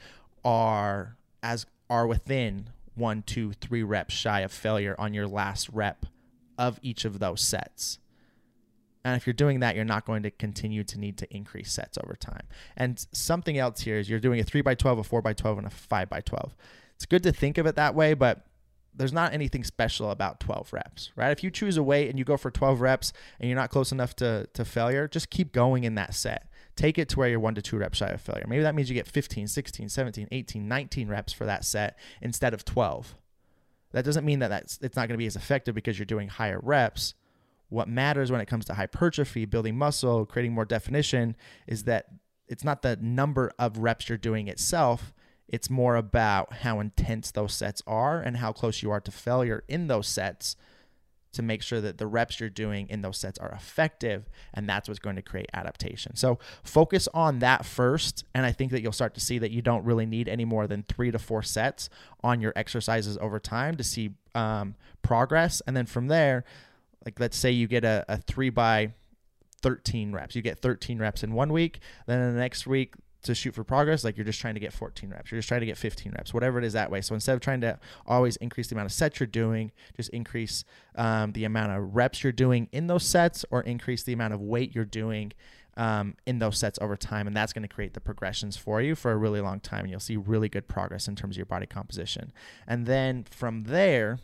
are 0.43 1.17
as 1.43 1.65
are 1.89 2.07
within 2.07 2.69
one, 2.95 3.23
two, 3.23 3.53
three 3.53 3.83
reps 3.83 4.13
shy 4.13 4.41
of 4.41 4.51
failure 4.51 4.95
on 4.97 5.13
your 5.13 5.27
last 5.27 5.69
rep 5.69 6.05
of 6.57 6.79
each 6.81 7.05
of 7.05 7.19
those 7.19 7.41
sets. 7.41 7.99
And 9.03 9.15
if 9.15 9.27
you're 9.27 9.33
doing 9.33 9.59
that, 9.59 9.75
you're 9.75 9.85
not 9.85 10.05
going 10.05 10.23
to 10.23 10.31
continue 10.31 10.83
to 10.85 10.99
need 10.99 11.17
to 11.19 11.35
increase 11.35 11.71
sets 11.71 11.97
over 12.03 12.15
time. 12.15 12.47
And 12.75 13.05
something 13.11 13.57
else 13.57 13.81
here 13.81 13.99
is 13.99 14.09
you're 14.09 14.19
doing 14.19 14.39
a 14.39 14.43
3 14.43 14.61
by 14.61 14.73
12, 14.73 14.99
a 14.99 15.03
4 15.03 15.21
by 15.21 15.33
12, 15.33 15.59
and 15.59 15.67
a 15.67 15.69
5 15.69 16.09
by 16.09 16.21
12. 16.21 16.55
It's 16.95 17.05
good 17.05 17.21
to 17.23 17.31
think 17.31 17.59
of 17.59 17.67
it 17.67 17.75
that 17.75 17.93
way, 17.93 18.15
but 18.15 18.47
there's 18.97 19.13
not 19.13 19.33
anything 19.33 19.63
special 19.63 20.11
about 20.11 20.39
12 20.39 20.71
reps, 20.73 21.11
right? 21.15 21.31
If 21.31 21.43
you 21.43 21.51
choose 21.51 21.77
a 21.77 21.83
weight 21.83 22.09
and 22.09 22.17
you 22.17 22.25
go 22.25 22.37
for 22.37 22.49
12 22.49 22.81
reps 22.81 23.13
and 23.39 23.49
you're 23.49 23.59
not 23.59 23.69
close 23.69 23.91
enough 23.91 24.15
to, 24.17 24.47
to 24.53 24.65
failure, 24.65 25.07
just 25.07 25.29
keep 25.29 25.51
going 25.51 25.83
in 25.83 25.95
that 25.95 26.13
set. 26.13 26.49
Take 26.75 26.97
it 26.97 27.09
to 27.09 27.19
where 27.19 27.29
you're 27.29 27.39
one 27.39 27.55
to 27.55 27.61
two 27.61 27.77
reps 27.77 27.97
shy 27.97 28.07
of 28.07 28.21
failure. 28.21 28.45
Maybe 28.47 28.63
that 28.63 28.75
means 28.75 28.89
you 28.89 28.95
get 28.95 29.07
15, 29.07 29.47
16, 29.47 29.89
17, 29.89 30.27
18, 30.31 30.67
19 30.67 31.07
reps 31.07 31.33
for 31.33 31.45
that 31.45 31.63
set 31.63 31.97
instead 32.21 32.53
of 32.53 32.65
12. 32.65 33.15
That 33.91 34.03
doesn't 34.03 34.25
mean 34.25 34.39
that 34.39 34.49
that's, 34.49 34.77
it's 34.81 34.95
not 34.95 35.07
going 35.07 35.15
to 35.15 35.21
be 35.21 35.27
as 35.27 35.37
effective 35.37 35.73
because 35.73 35.97
you're 35.97 36.05
doing 36.05 36.27
higher 36.27 36.59
reps. 36.61 37.13
What 37.69 37.87
matters 37.87 38.31
when 38.31 38.41
it 38.41 38.45
comes 38.45 38.65
to 38.65 38.73
hypertrophy, 38.73 39.45
building 39.45 39.77
muscle, 39.77 40.25
creating 40.25 40.53
more 40.53 40.65
definition 40.65 41.35
is 41.65 41.83
that 41.83 42.07
it's 42.47 42.63
not 42.63 42.81
the 42.81 42.97
number 42.97 43.51
of 43.57 43.79
reps 43.79 44.09
you're 44.09 44.17
doing 44.17 44.47
itself, 44.47 45.13
it's 45.47 45.69
more 45.69 45.95
about 45.95 46.53
how 46.53 46.79
intense 46.79 47.31
those 47.31 47.53
sets 47.53 47.81
are 47.85 48.19
and 48.19 48.37
how 48.37 48.51
close 48.51 48.81
you 48.81 48.91
are 48.91 49.01
to 49.01 49.11
failure 49.11 49.63
in 49.67 49.87
those 49.87 50.07
sets 50.07 50.55
to 51.35 51.43
make 51.43 51.61
sure 51.61 51.81
that 51.81 51.97
the 51.97 52.07
reps 52.07 52.39
you're 52.39 52.49
doing 52.49 52.87
in 52.89 53.01
those 53.01 53.17
sets 53.17 53.37
are 53.39 53.51
effective. 53.51 54.29
And 54.53 54.67
that's 54.67 54.87
what's 54.87 54.99
going 54.99 55.17
to 55.17 55.21
create 55.21 55.49
adaptation. 55.53 56.15
So 56.15 56.39
focus 56.63 57.07
on 57.13 57.39
that 57.39 57.65
first. 57.65 58.23
And 58.33 58.45
I 58.45 58.51
think 58.53 58.71
that 58.71 58.81
you'll 58.81 58.93
start 58.93 59.13
to 59.15 59.19
see 59.19 59.37
that 59.39 59.51
you 59.51 59.61
don't 59.61 59.83
really 59.83 60.05
need 60.05 60.29
any 60.29 60.45
more 60.45 60.65
than 60.65 60.83
three 60.83 61.11
to 61.11 61.19
four 61.19 61.43
sets 61.43 61.89
on 62.23 62.41
your 62.41 62.53
exercises 62.55 63.17
over 63.19 63.39
time 63.39 63.75
to 63.75 63.83
see 63.83 64.11
um, 64.33 64.75
progress. 65.01 65.61
And 65.67 65.75
then 65.75 65.85
from 65.85 66.07
there, 66.07 66.45
like 67.03 67.19
let's 67.19 67.37
say 67.37 67.51
you 67.51 67.67
get 67.67 67.83
a, 67.83 68.05
a 68.07 68.17
three 68.17 68.49
by 68.49 68.93
13 69.61 70.13
reps. 70.13 70.35
You 70.35 70.41
get 70.41 70.59
13 70.59 70.99
reps 70.99 71.23
in 71.23 71.33
one 71.33 71.51
week. 71.51 71.79
Then 72.07 72.21
in 72.21 72.33
the 72.33 72.39
next 72.39 72.65
week, 72.65 72.93
to 73.25 73.35
shoot 73.35 73.53
for 73.53 73.63
progress, 73.63 74.03
like 74.03 74.17
you're 74.17 74.25
just 74.25 74.39
trying 74.39 74.53
to 74.53 74.59
get 74.59 74.73
14 74.73 75.09
reps. 75.09 75.31
You're 75.31 75.39
just 75.39 75.47
trying 75.47 75.61
to 75.61 75.65
get 75.65 75.77
15 75.77 76.13
reps, 76.13 76.33
whatever 76.33 76.57
it 76.57 76.65
is 76.65 76.73
that 76.73 76.89
way. 76.89 77.01
So 77.01 77.13
instead 77.13 77.33
of 77.33 77.41
trying 77.41 77.61
to 77.61 77.79
always 78.05 78.35
increase 78.37 78.67
the 78.67 78.75
amount 78.75 78.87
of 78.87 78.93
sets 78.93 79.19
you're 79.19 79.27
doing, 79.27 79.71
just 79.95 80.09
increase 80.09 80.63
um, 80.95 81.33
the 81.33 81.43
amount 81.43 81.71
of 81.71 81.95
reps 81.95 82.23
you're 82.23 82.33
doing 82.33 82.69
in 82.71 82.87
those 82.87 83.05
sets 83.05 83.45
or 83.51 83.61
increase 83.61 84.03
the 84.03 84.13
amount 84.13 84.33
of 84.33 84.41
weight 84.41 84.73
you're 84.73 84.85
doing 84.85 85.33
um, 85.77 86.15
in 86.25 86.39
those 86.39 86.57
sets 86.57 86.79
over 86.81 86.95
time. 86.95 87.27
And 87.27 87.35
that's 87.35 87.53
going 87.53 87.67
to 87.67 87.73
create 87.73 87.93
the 87.93 88.01
progressions 88.01 88.57
for 88.57 88.81
you 88.81 88.95
for 88.95 89.11
a 89.11 89.17
really 89.17 89.41
long 89.41 89.59
time. 89.59 89.81
And 89.81 89.91
you'll 89.91 89.99
see 89.99 90.17
really 90.17 90.49
good 90.49 90.67
progress 90.67 91.07
in 91.07 91.15
terms 91.15 91.35
of 91.35 91.37
your 91.37 91.45
body 91.45 91.65
composition. 91.65 92.31
And 92.67 92.85
then 92.85 93.25
from 93.29 93.65
there, 93.65 94.19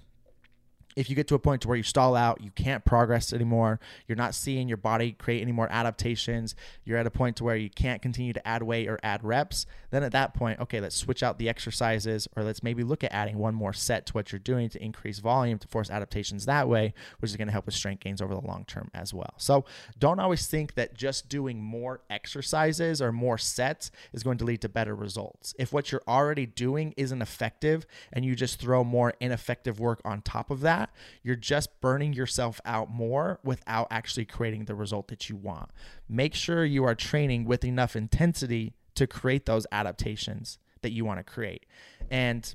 if 0.95 1.09
you 1.09 1.15
get 1.15 1.27
to 1.27 1.35
a 1.35 1.39
point 1.39 1.61
to 1.61 1.67
where 1.67 1.77
you 1.77 1.83
stall 1.83 2.15
out, 2.15 2.41
you 2.41 2.51
can't 2.51 2.83
progress 2.85 3.33
anymore, 3.33 3.79
you're 4.07 4.15
not 4.15 4.35
seeing 4.35 4.67
your 4.67 4.77
body 4.77 5.11
create 5.13 5.41
any 5.41 5.51
more 5.51 5.71
adaptations, 5.71 6.55
you're 6.85 6.97
at 6.97 7.07
a 7.07 7.11
point 7.11 7.37
to 7.37 7.43
where 7.43 7.55
you 7.55 7.69
can't 7.69 8.01
continue 8.01 8.33
to 8.33 8.47
add 8.47 8.63
weight 8.63 8.87
or 8.87 8.99
add 9.03 9.23
reps, 9.23 9.65
then 9.91 10.03
at 10.03 10.11
that 10.11 10.33
point, 10.33 10.59
okay, 10.59 10.79
let's 10.79 10.95
switch 10.95 11.23
out 11.23 11.37
the 11.37 11.49
exercises 11.49 12.27
or 12.35 12.43
let's 12.43 12.63
maybe 12.63 12.83
look 12.83 13.03
at 13.03 13.13
adding 13.13 13.37
one 13.37 13.53
more 13.53 13.73
set 13.73 14.05
to 14.05 14.13
what 14.13 14.31
you're 14.31 14.39
doing 14.39 14.69
to 14.69 14.83
increase 14.83 15.19
volume 15.19 15.59
to 15.59 15.67
force 15.67 15.89
adaptations 15.89 16.45
that 16.45 16.67
way, 16.67 16.93
which 17.19 17.31
is 17.31 17.37
going 17.37 17.47
to 17.47 17.51
help 17.51 17.65
with 17.65 17.75
strength 17.75 18.01
gains 18.01 18.21
over 18.21 18.33
the 18.33 18.41
long 18.41 18.65
term 18.65 18.89
as 18.93 19.13
well. 19.13 19.33
So, 19.37 19.65
don't 19.99 20.19
always 20.19 20.47
think 20.47 20.75
that 20.75 20.93
just 20.95 21.29
doing 21.29 21.61
more 21.61 22.01
exercises 22.09 23.01
or 23.01 23.11
more 23.11 23.37
sets 23.37 23.91
is 24.13 24.23
going 24.23 24.37
to 24.37 24.45
lead 24.45 24.61
to 24.61 24.69
better 24.69 24.95
results. 24.95 25.53
If 25.59 25.73
what 25.73 25.91
you're 25.91 26.03
already 26.07 26.45
doing 26.45 26.93
isn't 26.97 27.21
effective 27.21 27.85
and 28.11 28.25
you 28.25 28.35
just 28.35 28.59
throw 28.59 28.83
more 28.83 29.13
ineffective 29.19 29.79
work 29.79 30.01
on 30.05 30.21
top 30.21 30.49
of 30.51 30.61
that, 30.61 30.80
that, 30.81 30.91
you're 31.23 31.35
just 31.35 31.69
burning 31.81 32.13
yourself 32.13 32.59
out 32.65 32.89
more 32.89 33.39
without 33.43 33.87
actually 33.91 34.25
creating 34.25 34.65
the 34.65 34.75
result 34.75 35.07
that 35.07 35.29
you 35.29 35.35
want. 35.35 35.69
Make 36.09 36.33
sure 36.35 36.65
you 36.65 36.83
are 36.83 36.95
training 36.95 37.45
with 37.45 37.63
enough 37.63 37.95
intensity 37.95 38.73
to 38.95 39.07
create 39.07 39.45
those 39.45 39.65
adaptations 39.71 40.57
that 40.81 40.91
you 40.91 41.05
want 41.05 41.19
to 41.19 41.23
create. 41.23 41.65
And 42.09 42.53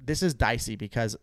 this 0.00 0.22
is 0.22 0.34
dicey 0.34 0.76
because 0.76 1.16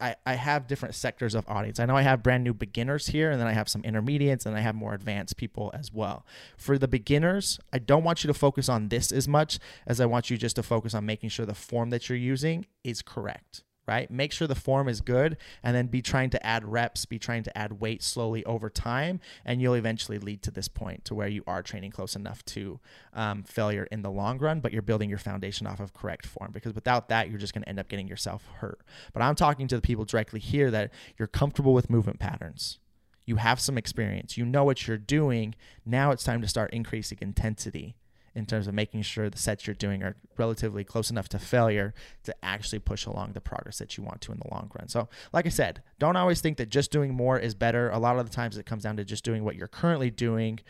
I, 0.00 0.14
I 0.24 0.34
have 0.34 0.66
different 0.66 0.94
sectors 0.94 1.34
of 1.34 1.48
audience. 1.48 1.80
I 1.80 1.86
know 1.86 1.96
I 1.96 2.02
have 2.02 2.22
brand 2.22 2.44
new 2.44 2.54
beginners 2.54 3.08
here, 3.08 3.30
and 3.30 3.40
then 3.40 3.48
I 3.48 3.52
have 3.52 3.68
some 3.68 3.82
intermediates, 3.82 4.46
and 4.46 4.56
I 4.56 4.60
have 4.60 4.74
more 4.74 4.94
advanced 4.94 5.36
people 5.36 5.70
as 5.74 5.92
well. 5.92 6.24
For 6.56 6.78
the 6.78 6.88
beginners, 6.88 7.58
I 7.72 7.78
don't 7.78 8.04
want 8.04 8.22
you 8.22 8.28
to 8.28 8.34
focus 8.34 8.68
on 8.68 8.88
this 8.88 9.10
as 9.10 9.26
much 9.26 9.58
as 9.86 10.00
I 10.00 10.06
want 10.06 10.30
you 10.30 10.36
just 10.36 10.56
to 10.56 10.62
focus 10.62 10.94
on 10.94 11.04
making 11.04 11.30
sure 11.30 11.44
the 11.44 11.54
form 11.54 11.90
that 11.90 12.08
you're 12.08 12.18
using 12.18 12.66
is 12.84 13.02
correct 13.02 13.64
right? 13.90 14.08
Make 14.08 14.30
sure 14.30 14.46
the 14.46 14.54
form 14.54 14.88
is 14.88 15.00
good 15.00 15.36
and 15.64 15.74
then 15.74 15.88
be 15.88 16.00
trying 16.00 16.30
to 16.30 16.46
add 16.46 16.64
reps, 16.64 17.06
be 17.06 17.18
trying 17.18 17.42
to 17.42 17.58
add 17.58 17.80
weight 17.80 18.04
slowly 18.04 18.44
over 18.44 18.70
time. 18.70 19.18
And 19.44 19.60
you'll 19.60 19.74
eventually 19.74 20.20
lead 20.20 20.44
to 20.44 20.52
this 20.52 20.68
point 20.68 21.04
to 21.06 21.14
where 21.16 21.26
you 21.26 21.42
are 21.48 21.60
training 21.60 21.90
close 21.90 22.14
enough 22.14 22.44
to 22.44 22.78
um, 23.12 23.42
failure 23.42 23.88
in 23.90 24.02
the 24.02 24.10
long 24.10 24.38
run, 24.38 24.60
but 24.60 24.72
you're 24.72 24.80
building 24.80 25.10
your 25.10 25.18
foundation 25.18 25.66
off 25.66 25.80
of 25.80 25.92
correct 25.92 26.24
form 26.24 26.52
because 26.52 26.72
without 26.72 27.08
that, 27.08 27.30
you're 27.30 27.40
just 27.40 27.52
going 27.52 27.64
to 27.64 27.68
end 27.68 27.80
up 27.80 27.88
getting 27.88 28.06
yourself 28.06 28.46
hurt. 28.58 28.80
But 29.12 29.22
I'm 29.22 29.34
talking 29.34 29.66
to 29.66 29.74
the 29.74 29.82
people 29.82 30.04
directly 30.04 30.38
here 30.38 30.70
that 30.70 30.92
you're 31.18 31.26
comfortable 31.26 31.74
with 31.74 31.90
movement 31.90 32.20
patterns. 32.20 32.78
You 33.26 33.36
have 33.36 33.58
some 33.58 33.76
experience. 33.76 34.38
You 34.38 34.46
know 34.46 34.62
what 34.62 34.86
you're 34.86 34.98
doing. 34.98 35.56
Now 35.84 36.12
it's 36.12 36.22
time 36.22 36.42
to 36.42 36.48
start 36.48 36.72
increasing 36.72 37.18
intensity 37.20 37.96
in 38.34 38.46
terms 38.46 38.66
of 38.66 38.74
making 38.74 39.02
sure 39.02 39.28
the 39.28 39.38
sets 39.38 39.66
you're 39.66 39.74
doing 39.74 40.02
are 40.02 40.16
relatively 40.36 40.84
close 40.84 41.10
enough 41.10 41.28
to 41.28 41.38
failure 41.38 41.92
to 42.24 42.34
actually 42.44 42.78
push 42.78 43.06
along 43.06 43.32
the 43.32 43.40
progress 43.40 43.78
that 43.78 43.96
you 43.96 44.04
want 44.04 44.20
to 44.20 44.32
in 44.32 44.38
the 44.38 44.48
long 44.50 44.70
run. 44.78 44.88
So, 44.88 45.08
like 45.32 45.46
I 45.46 45.50
said, 45.50 45.82
don't 45.98 46.16
always 46.16 46.40
think 46.40 46.56
that 46.58 46.68
just 46.68 46.90
doing 46.90 47.14
more 47.14 47.38
is 47.38 47.54
better. 47.54 47.90
A 47.90 47.98
lot 47.98 48.18
of 48.18 48.28
the 48.28 48.34
times 48.34 48.56
it 48.56 48.66
comes 48.66 48.84
down 48.84 48.96
to 48.96 49.04
just 49.04 49.24
doing 49.24 49.44
what 49.44 49.56
you're 49.56 49.68
currently 49.68 50.10
doing 50.10 50.60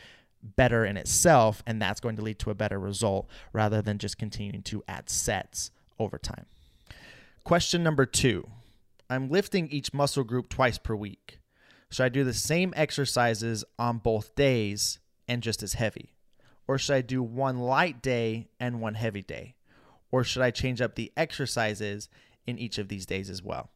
better 0.42 0.84
in 0.84 0.96
itself, 0.96 1.62
and 1.66 1.80
that's 1.80 2.00
going 2.00 2.16
to 2.16 2.22
lead 2.22 2.38
to 2.38 2.50
a 2.50 2.54
better 2.54 2.78
result 2.78 3.28
rather 3.52 3.82
than 3.82 3.98
just 3.98 4.18
continuing 4.18 4.62
to 4.62 4.82
add 4.88 5.10
sets 5.10 5.70
over 5.98 6.18
time. 6.18 6.46
Question 7.44 7.82
number 7.82 8.06
two 8.06 8.48
I'm 9.08 9.28
lifting 9.28 9.68
each 9.68 9.92
muscle 9.92 10.24
group 10.24 10.48
twice 10.48 10.78
per 10.78 10.94
week. 10.94 11.38
Should 11.90 12.04
I 12.04 12.08
do 12.08 12.22
the 12.22 12.32
same 12.32 12.72
exercises 12.76 13.64
on 13.78 13.98
both 13.98 14.34
days 14.36 15.00
and 15.26 15.42
just 15.42 15.62
as 15.62 15.74
heavy? 15.74 16.14
Or 16.70 16.78
should 16.78 16.94
I 16.94 17.00
do 17.00 17.20
one 17.20 17.58
light 17.58 18.00
day 18.00 18.46
and 18.60 18.80
one 18.80 18.94
heavy 18.94 19.22
day? 19.22 19.56
Or 20.12 20.22
should 20.22 20.42
I 20.42 20.52
change 20.52 20.80
up 20.80 20.94
the 20.94 21.10
exercises 21.16 22.08
in 22.46 22.60
each 22.60 22.78
of 22.78 22.86
these 22.86 23.06
days 23.06 23.28
as 23.28 23.42
well? 23.42 23.72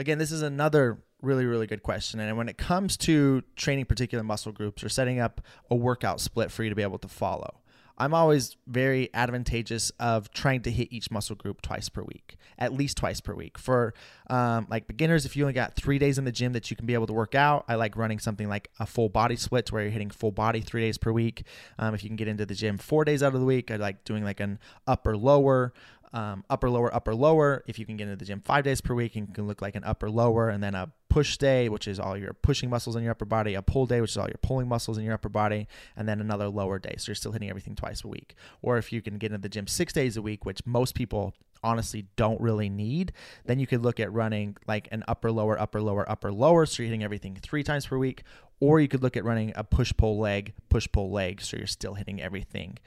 Again, 0.00 0.18
this 0.18 0.32
is 0.32 0.42
another 0.42 1.04
really, 1.20 1.46
really 1.46 1.68
good 1.68 1.84
question. 1.84 2.18
And 2.18 2.36
when 2.36 2.48
it 2.48 2.58
comes 2.58 2.96
to 2.96 3.44
training 3.54 3.84
particular 3.84 4.24
muscle 4.24 4.50
groups 4.50 4.82
or 4.82 4.88
setting 4.88 5.20
up 5.20 5.42
a 5.70 5.76
workout 5.76 6.20
split 6.20 6.50
for 6.50 6.64
you 6.64 6.70
to 6.70 6.74
be 6.74 6.82
able 6.82 6.98
to 6.98 7.06
follow, 7.06 7.60
I'm 7.98 8.14
always 8.14 8.56
very 8.66 9.10
advantageous 9.14 9.90
of 10.00 10.30
trying 10.32 10.62
to 10.62 10.70
hit 10.70 10.88
each 10.90 11.10
muscle 11.10 11.36
group 11.36 11.62
twice 11.62 11.88
per 11.88 12.02
week, 12.02 12.36
at 12.58 12.72
least 12.72 12.96
twice 12.96 13.20
per 13.20 13.34
week. 13.34 13.58
For 13.58 13.94
um, 14.28 14.66
like 14.70 14.86
beginners, 14.86 15.24
if 15.24 15.36
you 15.36 15.44
only 15.44 15.52
got 15.52 15.74
three 15.74 15.98
days 15.98 16.18
in 16.18 16.24
the 16.24 16.32
gym 16.32 16.52
that 16.52 16.70
you 16.70 16.76
can 16.76 16.86
be 16.86 16.94
able 16.94 17.06
to 17.06 17.12
work 17.12 17.34
out, 17.34 17.64
I 17.68 17.74
like 17.76 17.96
running 17.96 18.18
something 18.18 18.48
like 18.48 18.70
a 18.80 18.86
full 18.86 19.08
body 19.08 19.36
split 19.36 19.70
where 19.70 19.82
you're 19.82 19.90
hitting 19.90 20.10
full 20.10 20.32
body 20.32 20.60
three 20.60 20.82
days 20.82 20.98
per 20.98 21.12
week. 21.12 21.44
Um, 21.78 21.94
if 21.94 22.02
you 22.02 22.08
can 22.08 22.16
get 22.16 22.28
into 22.28 22.46
the 22.46 22.54
gym 22.54 22.78
four 22.78 23.04
days 23.04 23.22
out 23.22 23.34
of 23.34 23.40
the 23.40 23.46
week, 23.46 23.70
I 23.70 23.76
like 23.76 24.04
doing 24.04 24.24
like 24.24 24.40
an 24.40 24.58
upper 24.86 25.16
lower 25.16 25.72
um, 26.12 26.44
upper 26.50 26.68
lower 26.68 26.94
upper 26.94 27.14
lower. 27.14 27.64
If 27.66 27.78
you 27.78 27.86
can 27.86 27.96
get 27.96 28.04
into 28.04 28.16
the 28.16 28.24
gym 28.24 28.40
five 28.40 28.64
days 28.64 28.80
per 28.80 28.94
week 28.94 29.16
and 29.16 29.34
can 29.34 29.46
look 29.46 29.62
like 29.62 29.74
an 29.74 29.84
upper 29.84 30.10
lower 30.10 30.48
and 30.48 30.62
then 30.62 30.74
a 30.74 30.92
push 31.08 31.36
day 31.36 31.68
which 31.68 31.86
is 31.86 32.00
all 32.00 32.16
your 32.16 32.32
pushing 32.32 32.70
muscles 32.70 32.96
in 32.96 33.02
your 33.02 33.10
upper 33.10 33.26
body 33.26 33.52
a 33.52 33.60
pull 33.60 33.84
day 33.84 34.00
which 34.00 34.12
is 34.12 34.16
all 34.16 34.28
your 34.28 34.38
pulling 34.40 34.66
muscles 34.66 34.96
in 34.96 35.04
your 35.04 35.12
upper 35.12 35.28
body 35.28 35.68
and 35.96 36.08
then 36.08 36.20
another 36.20 36.48
lower 36.48 36.78
day. 36.78 36.94
So 36.98 37.10
you're 37.10 37.16
still 37.16 37.32
hitting 37.32 37.50
everything 37.50 37.74
twice 37.74 38.04
a 38.04 38.08
week. 38.08 38.34
Or 38.62 38.78
if 38.78 38.92
you 38.92 39.02
can 39.02 39.18
get 39.18 39.32
into 39.32 39.42
the 39.42 39.48
gym 39.48 39.66
six 39.66 39.92
days 39.92 40.16
a 40.16 40.22
week 40.22 40.44
which 40.44 40.64
most 40.66 40.94
people 40.94 41.34
honestly 41.64 42.06
don't 42.16 42.40
really 42.40 42.68
need 42.68 43.12
then 43.44 43.60
you 43.60 43.66
could 43.68 43.82
look 43.82 44.00
at 44.00 44.12
running 44.12 44.56
like 44.66 44.88
an 44.90 45.04
upper 45.06 45.30
lower 45.30 45.60
upper 45.60 45.80
lower 45.80 46.08
upper 46.10 46.32
lower. 46.32 46.66
So 46.66 46.82
you're 46.82 46.88
hitting 46.88 47.04
everything 47.04 47.38
three 47.40 47.62
times 47.62 47.86
per 47.86 47.98
week. 47.98 48.22
Or 48.60 48.80
you 48.80 48.86
could 48.86 49.02
look 49.02 49.16
at 49.16 49.24
running 49.24 49.52
a 49.56 49.64
push 49.64 49.92
pull 49.96 50.18
leg 50.18 50.54
push 50.68 50.88
pull 50.92 51.10
leg. 51.10 51.40
So 51.42 51.56
you're 51.56 51.66
still 51.66 51.94
hitting 51.94 52.22
everything 52.22 52.78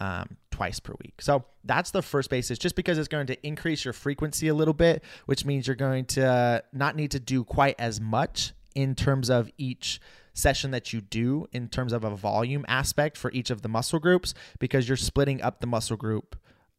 um, 0.00 0.36
twice 0.50 0.80
per 0.80 0.94
week. 1.02 1.20
So 1.20 1.44
that's 1.64 1.90
the 1.90 2.02
first 2.02 2.30
basis, 2.30 2.58
just 2.58 2.76
because 2.76 2.98
it's 2.98 3.08
going 3.08 3.26
to 3.28 3.46
increase 3.46 3.84
your 3.84 3.92
frequency 3.92 4.48
a 4.48 4.54
little 4.54 4.74
bit, 4.74 5.02
which 5.26 5.44
means 5.44 5.66
you're 5.66 5.76
going 5.76 6.04
to 6.06 6.26
uh, 6.26 6.60
not 6.72 6.96
need 6.96 7.10
to 7.12 7.20
do 7.20 7.44
quite 7.44 7.76
as 7.78 8.00
much 8.00 8.52
in 8.74 8.94
terms 8.94 9.30
of 9.30 9.50
each 9.58 10.00
session 10.32 10.72
that 10.72 10.92
you 10.92 11.00
do 11.00 11.46
in 11.52 11.68
terms 11.68 11.92
of 11.92 12.04
a 12.04 12.10
volume 12.10 12.64
aspect 12.66 13.16
for 13.16 13.30
each 13.32 13.50
of 13.50 13.62
the 13.62 13.68
muscle 13.68 14.00
groups 14.00 14.34
because 14.58 14.88
you're 14.88 14.96
splitting 14.96 15.40
up 15.40 15.60
the 15.60 15.66
muscle 15.66 15.96
group 15.96 16.36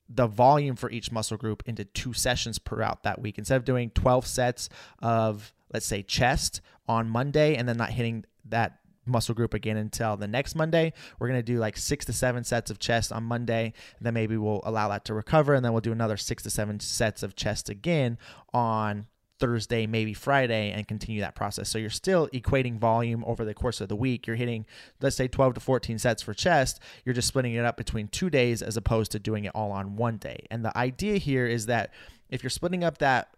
the 0.09 0.27
volume 0.27 0.75
for 0.75 0.91
each 0.91 1.11
muscle 1.11 1.37
group 1.37 1.63
into 1.65 1.83
two 1.83 2.13
sessions 2.13 2.59
per 2.59 2.81
out 2.81 3.03
that 3.03 3.21
week 3.21 3.37
instead 3.37 3.55
of 3.55 3.65
doing 3.65 3.89
12 3.91 4.27
sets 4.27 4.69
of 4.99 5.53
let's 5.73 5.85
say 5.85 6.03
chest 6.03 6.61
on 6.87 7.09
Monday 7.09 7.55
and 7.55 7.67
then 7.67 7.77
not 7.77 7.89
hitting 7.89 8.25
that 8.45 8.79
muscle 9.05 9.35
group 9.35 9.53
again 9.53 9.77
until 9.77 10.17
the 10.17 10.27
next 10.27 10.55
Monday. 10.55 10.93
We're 11.19 11.27
going 11.27 11.39
to 11.39 11.43
do 11.43 11.59
like 11.59 11.77
six 11.77 12.05
to 12.05 12.13
seven 12.13 12.43
sets 12.43 12.71
of 12.71 12.79
chest 12.79 13.11
on 13.11 13.23
Monday. 13.23 13.73
Then 14.01 14.13
maybe 14.13 14.37
we'll 14.37 14.61
allow 14.63 14.89
that 14.89 15.05
to 15.05 15.13
recover. 15.13 15.53
And 15.53 15.63
then 15.63 15.71
we'll 15.71 15.81
do 15.81 15.91
another 15.91 16.17
six 16.17 16.43
to 16.43 16.49
seven 16.49 16.79
sets 16.79 17.23
of 17.23 17.35
chest 17.35 17.69
again 17.69 18.17
on 18.53 19.07
Thursday, 19.39 19.85
maybe 19.85 20.13
Friday, 20.13 20.71
and 20.71 20.87
continue 20.87 21.21
that 21.21 21.35
process. 21.35 21.69
So 21.69 21.77
you're 21.77 21.89
still 21.89 22.29
equating 22.29 22.79
volume 22.79 23.23
over 23.25 23.43
the 23.43 23.53
course 23.53 23.81
of 23.81 23.89
the 23.89 23.95
week. 23.95 24.27
You're 24.27 24.35
hitting, 24.35 24.65
let's 25.01 25.15
say, 25.15 25.27
12 25.27 25.55
to 25.55 25.59
14 25.59 25.99
sets 25.99 26.21
for 26.21 26.33
chest. 26.33 26.79
You're 27.03 27.13
just 27.13 27.27
splitting 27.27 27.53
it 27.53 27.65
up 27.65 27.77
between 27.77 28.07
two 28.07 28.29
days 28.29 28.61
as 28.61 28.77
opposed 28.77 29.11
to 29.11 29.19
doing 29.19 29.45
it 29.45 29.51
all 29.53 29.71
on 29.71 29.97
one 29.97 30.17
day. 30.17 30.45
And 30.49 30.63
the 30.63 30.75
idea 30.77 31.17
here 31.17 31.45
is 31.45 31.65
that 31.65 31.91
if 32.29 32.43
you're 32.43 32.49
splitting 32.49 32.83
up 32.83 32.99
that 32.99 33.29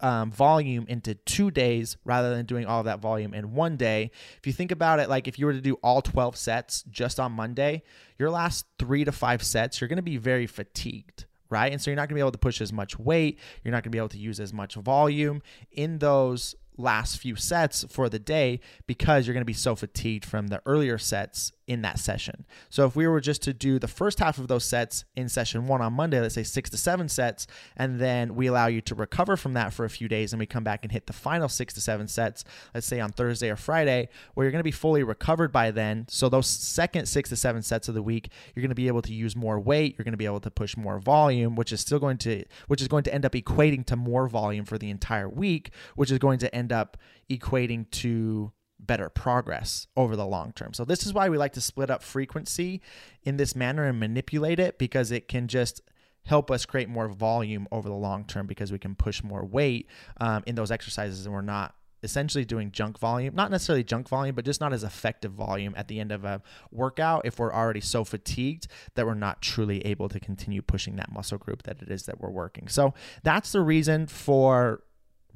um, 0.00 0.30
volume 0.30 0.86
into 0.88 1.14
two 1.14 1.50
days 1.50 1.96
rather 2.04 2.34
than 2.34 2.46
doing 2.46 2.66
all 2.66 2.82
that 2.84 3.00
volume 3.00 3.34
in 3.34 3.54
one 3.54 3.76
day. 3.76 4.10
If 4.38 4.46
you 4.46 4.52
think 4.52 4.70
about 4.70 5.00
it, 5.00 5.08
like 5.08 5.26
if 5.26 5.38
you 5.38 5.46
were 5.46 5.52
to 5.52 5.60
do 5.60 5.74
all 5.82 6.02
12 6.02 6.36
sets 6.36 6.84
just 6.90 7.18
on 7.18 7.32
Monday, 7.32 7.82
your 8.18 8.30
last 8.30 8.66
three 8.78 9.04
to 9.04 9.12
five 9.12 9.42
sets, 9.42 9.80
you're 9.80 9.88
going 9.88 9.96
to 9.96 10.02
be 10.02 10.16
very 10.16 10.46
fatigued. 10.46 11.24
Right. 11.50 11.72
And 11.72 11.80
so 11.80 11.90
you're 11.90 11.96
not 11.96 12.02
going 12.02 12.10
to 12.10 12.14
be 12.16 12.20
able 12.20 12.32
to 12.32 12.38
push 12.38 12.60
as 12.60 12.74
much 12.74 12.98
weight. 12.98 13.38
You're 13.64 13.72
not 13.72 13.82
going 13.82 13.90
to 13.90 13.96
be 13.96 13.98
able 13.98 14.10
to 14.10 14.18
use 14.18 14.38
as 14.38 14.52
much 14.52 14.74
volume 14.74 15.40
in 15.72 15.98
those 15.98 16.54
last 16.76 17.18
few 17.18 17.36
sets 17.36 17.84
for 17.88 18.10
the 18.10 18.18
day 18.18 18.60
because 18.86 19.26
you're 19.26 19.34
going 19.34 19.40
to 19.40 19.46
be 19.46 19.54
so 19.54 19.74
fatigued 19.74 20.26
from 20.26 20.48
the 20.48 20.60
earlier 20.66 20.98
sets 20.98 21.52
in 21.68 21.82
that 21.82 21.98
session. 21.98 22.46
So 22.70 22.86
if 22.86 22.96
we 22.96 23.06
were 23.06 23.20
just 23.20 23.42
to 23.42 23.52
do 23.52 23.78
the 23.78 23.86
first 23.86 24.18
half 24.18 24.38
of 24.38 24.48
those 24.48 24.64
sets 24.64 25.04
in 25.14 25.28
session 25.28 25.66
one 25.66 25.82
on 25.82 25.92
Monday, 25.92 26.18
let's 26.18 26.34
say 26.34 26.42
six 26.42 26.70
to 26.70 26.78
seven 26.78 27.08
sets, 27.08 27.46
and 27.76 28.00
then 28.00 28.34
we 28.34 28.46
allow 28.46 28.66
you 28.66 28.80
to 28.80 28.94
recover 28.94 29.36
from 29.36 29.52
that 29.52 29.74
for 29.74 29.84
a 29.84 29.90
few 29.90 30.08
days 30.08 30.32
and 30.32 30.40
we 30.40 30.46
come 30.46 30.64
back 30.64 30.80
and 30.82 30.90
hit 30.90 31.06
the 31.06 31.12
final 31.12 31.48
six 31.48 31.74
to 31.74 31.80
seven 31.80 32.08
sets, 32.08 32.42
let's 32.74 32.86
say 32.86 33.00
on 33.00 33.12
Thursday 33.12 33.50
or 33.50 33.56
Friday, 33.56 34.08
where 34.32 34.44
you're 34.44 34.50
going 34.50 34.60
to 34.60 34.64
be 34.64 34.70
fully 34.70 35.02
recovered 35.02 35.52
by 35.52 35.70
then. 35.70 36.06
So 36.08 36.30
those 36.30 36.46
second 36.46 37.06
six 37.06 37.28
to 37.28 37.36
seven 37.36 37.60
sets 37.62 37.86
of 37.86 37.94
the 37.94 38.02
week, 38.02 38.30
you're 38.54 38.62
going 38.62 38.70
to 38.70 38.74
be 38.74 38.88
able 38.88 39.02
to 39.02 39.12
use 39.12 39.36
more 39.36 39.60
weight, 39.60 39.94
you're 39.98 40.04
going 40.04 40.12
to 40.12 40.18
be 40.18 40.24
able 40.24 40.40
to 40.40 40.50
push 40.50 40.74
more 40.74 40.98
volume, 40.98 41.54
which 41.54 41.72
is 41.72 41.80
still 41.80 41.98
going 41.98 42.16
to 42.18 42.44
which 42.66 42.80
is 42.80 42.88
going 42.88 43.04
to 43.04 43.14
end 43.14 43.26
up 43.26 43.32
equating 43.32 43.84
to 43.86 43.96
more 43.96 44.26
volume 44.26 44.64
for 44.64 44.78
the 44.78 44.88
entire 44.88 45.28
week, 45.28 45.70
which 45.96 46.10
is 46.10 46.18
going 46.18 46.38
to 46.38 46.54
end 46.54 46.72
up 46.72 46.96
equating 47.30 47.90
to 47.90 48.52
better 48.78 49.08
progress 49.08 49.86
over 49.96 50.16
the 50.16 50.26
long 50.26 50.52
term. 50.52 50.72
So 50.72 50.84
this 50.84 51.04
is 51.06 51.12
why 51.12 51.28
we 51.28 51.38
like 51.38 51.52
to 51.54 51.60
split 51.60 51.90
up 51.90 52.02
frequency 52.02 52.80
in 53.22 53.36
this 53.36 53.54
manner 53.56 53.84
and 53.84 53.98
manipulate 53.98 54.60
it 54.60 54.78
because 54.78 55.10
it 55.10 55.28
can 55.28 55.48
just 55.48 55.82
help 56.24 56.50
us 56.50 56.66
create 56.66 56.88
more 56.88 57.08
volume 57.08 57.66
over 57.72 57.88
the 57.88 57.94
long 57.94 58.24
term 58.24 58.46
because 58.46 58.70
we 58.70 58.78
can 58.78 58.94
push 58.94 59.22
more 59.22 59.44
weight 59.44 59.88
um, 60.20 60.42
in 60.46 60.54
those 60.54 60.70
exercises 60.70 61.24
and 61.24 61.34
we're 61.34 61.40
not 61.40 61.74
essentially 62.02 62.44
doing 62.44 62.70
junk 62.70 62.96
volume 62.98 63.34
not 63.34 63.50
necessarily 63.50 63.82
junk 63.82 64.08
volume 64.08 64.34
but 64.34 64.44
just 64.44 64.60
not 64.60 64.72
as 64.72 64.84
effective 64.84 65.32
volume 65.32 65.74
at 65.76 65.88
the 65.88 65.98
end 65.98 66.12
of 66.12 66.24
a 66.24 66.40
workout 66.70 67.22
if 67.24 67.40
we're 67.40 67.52
already 67.52 67.80
so 67.80 68.04
fatigued 68.04 68.68
that 68.94 69.04
we're 69.04 69.14
not 69.14 69.42
truly 69.42 69.84
able 69.84 70.08
to 70.08 70.20
continue 70.20 70.62
pushing 70.62 70.94
that 70.94 71.10
muscle 71.10 71.38
group 71.38 71.64
that 71.64 71.82
it 71.82 71.90
is 71.90 72.04
that 72.04 72.20
we're 72.20 72.30
working 72.30 72.68
so 72.68 72.94
that's 73.24 73.50
the 73.50 73.60
reason 73.60 74.06
for 74.06 74.80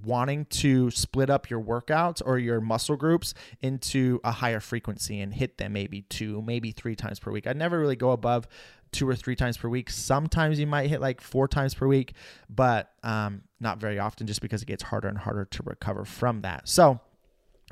wanting 0.05 0.45
to 0.47 0.91
split 0.91 1.31
up 1.31 1.51
your 1.51 1.61
workouts 1.61 2.23
or 2.25 2.39
your 2.39 2.61
muscle 2.61 2.97
groups 2.97 3.35
into 3.61 4.21
a 4.25 4.33
higher 4.33 4.61
frequency 4.61 5.21
and 5.21 5.33
hit 5.35 5.59
them 5.59 5.73
maybe 5.73 6.03
two, 6.03 6.43
maybe 6.43 6.71
three 6.71 6.97
times 6.97 7.19
per 7.19 7.31
week. 7.31 7.47
I 7.47 7.53
never 7.53 7.79
really 7.79 7.97
go 7.97 8.11
above 8.11 8.47
two 8.93 9.09
or 9.09 9.17
three 9.17 9.37
times 9.37 9.57
per 9.57 9.69
week. 9.69 9.91
Sometimes 9.91 10.61
you 10.61 10.67
might 10.67 10.89
hit 10.89 11.01
like 11.01 11.21
four 11.21 11.49
times 11.49 11.75
per 11.75 11.87
week, 11.87 12.15
but 12.49 12.91
um, 13.03 13.43
not 13.59 13.79
very 13.79 13.99
often 13.99 14.27
just 14.27 14.43
because 14.43 14.63
it 14.63 14.67
gets 14.67 14.83
harder 14.83 15.09
and 15.09 15.19
harder 15.19 15.47
to 15.47 15.63
recover 15.65 16.05
from 16.05 16.43
that. 16.43 16.69
So, 16.69 17.01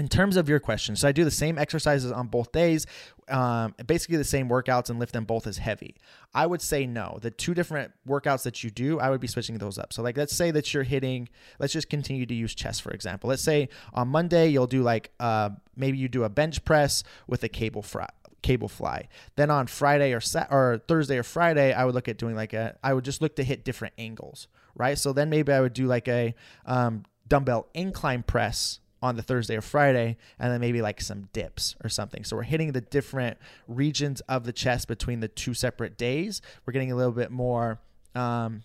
in 0.00 0.08
terms 0.08 0.38
of 0.38 0.48
your 0.48 0.58
question, 0.58 0.96
so 0.96 1.06
I 1.06 1.12
do 1.12 1.24
the 1.24 1.30
same 1.30 1.58
exercises 1.58 2.10
on 2.10 2.28
both 2.28 2.52
days, 2.52 2.86
um, 3.28 3.74
basically 3.86 4.16
the 4.16 4.24
same 4.24 4.48
workouts 4.48 4.88
and 4.88 4.98
lift 4.98 5.12
them 5.12 5.24
both 5.24 5.46
as 5.46 5.58
heavy. 5.58 5.94
I 6.32 6.46
would 6.46 6.62
say 6.62 6.86
no. 6.86 7.18
The 7.20 7.30
two 7.30 7.52
different 7.52 7.92
workouts 8.08 8.44
that 8.44 8.64
you 8.64 8.70
do, 8.70 8.98
I 8.98 9.10
would 9.10 9.20
be 9.20 9.26
switching 9.26 9.58
those 9.58 9.76
up. 9.76 9.92
So, 9.92 10.02
like, 10.02 10.16
let's 10.16 10.34
say 10.34 10.52
that 10.52 10.72
you're 10.72 10.84
hitting, 10.84 11.28
let's 11.58 11.74
just 11.74 11.90
continue 11.90 12.24
to 12.24 12.34
use 12.34 12.54
chest, 12.54 12.80
for 12.80 12.92
example. 12.92 13.28
Let's 13.28 13.42
say 13.42 13.68
on 13.92 14.08
Monday, 14.08 14.48
you'll 14.48 14.66
do 14.66 14.82
like, 14.82 15.10
uh, 15.20 15.50
maybe 15.76 15.98
you 15.98 16.08
do 16.08 16.24
a 16.24 16.30
bench 16.30 16.64
press 16.64 17.04
with 17.26 17.44
a 17.44 17.48
cable 17.48 17.82
fry 17.82 18.08
cable 18.40 18.68
fly. 18.68 19.06
Then 19.36 19.50
on 19.50 19.66
Friday 19.66 20.14
or 20.14 20.20
Sa- 20.22 20.46
or 20.50 20.80
Thursday 20.88 21.18
or 21.18 21.22
Friday, 21.22 21.74
I 21.74 21.84
would 21.84 21.94
look 21.94 22.08
at 22.08 22.16
doing 22.16 22.34
like 22.34 22.54
a 22.54 22.74
I 22.82 22.94
would 22.94 23.04
just 23.04 23.20
look 23.20 23.36
to 23.36 23.44
hit 23.44 23.66
different 23.66 23.92
angles, 23.98 24.48
right? 24.74 24.96
So 24.96 25.12
then 25.12 25.28
maybe 25.28 25.52
I 25.52 25.60
would 25.60 25.74
do 25.74 25.86
like 25.86 26.08
a 26.08 26.34
um, 26.64 27.04
dumbbell 27.28 27.68
incline 27.74 28.22
press 28.22 28.80
on 29.02 29.16
the 29.16 29.22
Thursday 29.22 29.56
or 29.56 29.62
Friday, 29.62 30.16
and 30.38 30.52
then 30.52 30.60
maybe 30.60 30.82
like 30.82 31.00
some 31.00 31.28
dips 31.32 31.74
or 31.82 31.88
something. 31.88 32.24
So 32.24 32.36
we're 32.36 32.42
hitting 32.42 32.72
the 32.72 32.80
different 32.80 33.38
regions 33.66 34.20
of 34.22 34.44
the 34.44 34.52
chest 34.52 34.88
between 34.88 35.20
the 35.20 35.28
two 35.28 35.54
separate 35.54 35.96
days. 35.96 36.42
We're 36.66 36.72
getting 36.72 36.92
a 36.92 36.96
little 36.96 37.12
bit 37.12 37.30
more. 37.30 37.80
Um, 38.14 38.62